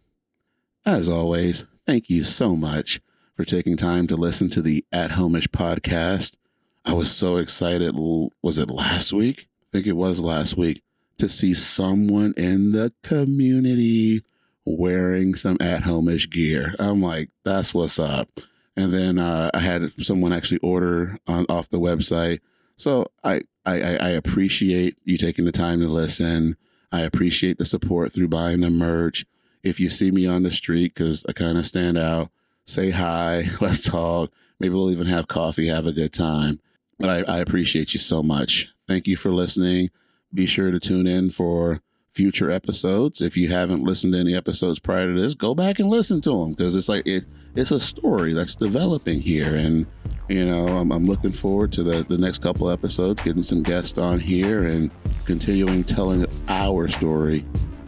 As 0.85 1.09
always, 1.09 1.65
thank 1.87 2.09
you 2.09 2.25
so 2.25 2.57
much 2.57 3.01
for 3.37 3.45
taking 3.45 3.77
time 3.77 4.07
to 4.07 4.16
listen 4.16 4.49
to 4.51 4.62
the 4.62 4.85
At 4.92 5.12
Homeish 5.12 5.49
podcast. 5.49 6.37
I 6.85 6.95
was 6.95 7.11
so 7.11 7.37
excited. 7.37 7.95
Was 8.42 8.59
it 8.59 8.71
last 8.71 9.12
week? 9.12 9.49
I 9.62 9.66
think 9.73 9.87
it 9.87 9.97
was 9.97 10.21
last 10.21 10.57
week 10.57 10.83
to 11.18 11.29
see 11.29 11.55
someone 11.55 12.35
in 12.37 12.73
the 12.73 12.92
community 13.03 14.23
wearing 14.64 15.35
some 15.35 15.57
at 15.61 15.83
homeish 15.83 16.31
gear. 16.31 16.75
I'm 16.79 17.01
like, 17.01 17.31
that's 17.45 17.73
what's 17.75 17.99
up. 17.99 18.29
And 18.77 18.92
then 18.92 19.18
uh, 19.18 19.51
I 19.55 19.59
had 19.59 19.92
someone 20.03 20.33
actually 20.33 20.59
order 20.59 21.18
on 21.27 21.47
off 21.49 21.68
the 21.68 21.81
website. 21.81 22.40
So 22.77 23.07
I, 23.23 23.42
I 23.64 23.97
I 23.97 24.09
appreciate 24.09 24.97
you 25.05 25.18
taking 25.18 25.45
the 25.45 25.53
time 25.53 25.81
to 25.81 25.88
listen. 25.88 26.57
I 26.90 27.01
appreciate 27.01 27.59
the 27.59 27.64
support 27.64 28.12
through 28.12 28.29
buying 28.29 28.61
the 28.61 28.71
merch. 28.71 29.25
If 29.62 29.79
you 29.79 29.90
see 29.90 30.11
me 30.11 30.27
on 30.27 30.42
the 30.42 30.51
street, 30.51 30.94
because 30.94 31.25
I 31.29 31.33
kind 31.33 31.57
of 31.57 31.66
stand 31.66 31.96
out, 31.96 32.31
say 32.66 32.90
hi, 32.90 33.48
let's 33.61 33.85
talk. 33.85 34.33
Maybe 34.59 34.75
we'll 34.75 34.90
even 34.90 35.07
have 35.07 35.29
coffee, 35.29 35.68
have 35.68 35.87
a 35.87 35.92
good 35.92 36.12
time. 36.12 36.61
But 36.98 37.29
I, 37.29 37.37
I 37.37 37.38
appreciate 37.38 37.94
you 37.94 38.01
so 38.01 38.22
much. 38.22 38.68
Thank 38.87 39.07
you 39.07 39.16
for 39.16 39.31
listening. 39.31 39.90
Be 40.33 40.46
sure 40.46 40.70
to 40.70 40.79
tune 40.79 41.07
in 41.07 41.31
for 41.31 41.81
future 42.14 42.51
episodes. 42.51 43.20
If 43.20 43.37
you 43.37 43.48
haven't 43.48 43.83
listened 43.83 44.12
to 44.12 44.20
any 44.20 44.35
episodes 44.35 44.79
prior 44.79 45.12
to 45.12 45.20
this, 45.20 45.35
go 45.35 45.55
back 45.55 45.79
and 45.79 45.88
listen 45.88 46.20
to 46.22 46.31
them 46.31 46.53
because 46.53 46.77
it's 46.77 46.88
like 46.88 47.07
it 47.07 47.27
it's 47.55 47.70
a 47.70 47.81
story 47.81 48.33
that's 48.33 48.55
developing 48.55 49.20
here 49.20 49.55
and 49.57 49.87
you 50.29 50.44
know 50.44 50.66
I'm, 50.66 50.90
I'm, 50.90 51.05
looking 51.07 51.33
forward 51.33 51.72
to 51.72 51.83
the, 51.83 52.03
the 52.03 52.16
next 52.16 52.40
couple 52.42 52.70
episodes 52.70 53.22
getting 53.22 53.42
some 53.42 53.62
guests 53.62 53.98
on 53.98 54.20
here 54.20 54.64
and 54.64 54.90
continuing 55.27 55.85
telling 55.85 56.27
our 56.48 56.88
story 56.88 57.44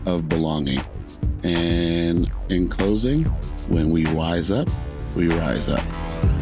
of 0.06 0.28
belonging 0.28 0.80
and 1.44 2.30
in 2.48 2.68
closing 2.68 3.24
when 3.68 3.90
we 3.90 4.06
wise 4.12 4.50
up 4.50 4.68
we 5.14 5.28
rise 5.28 5.68
up. 5.68 5.84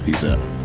Peace 0.06 0.24
out 0.24 0.62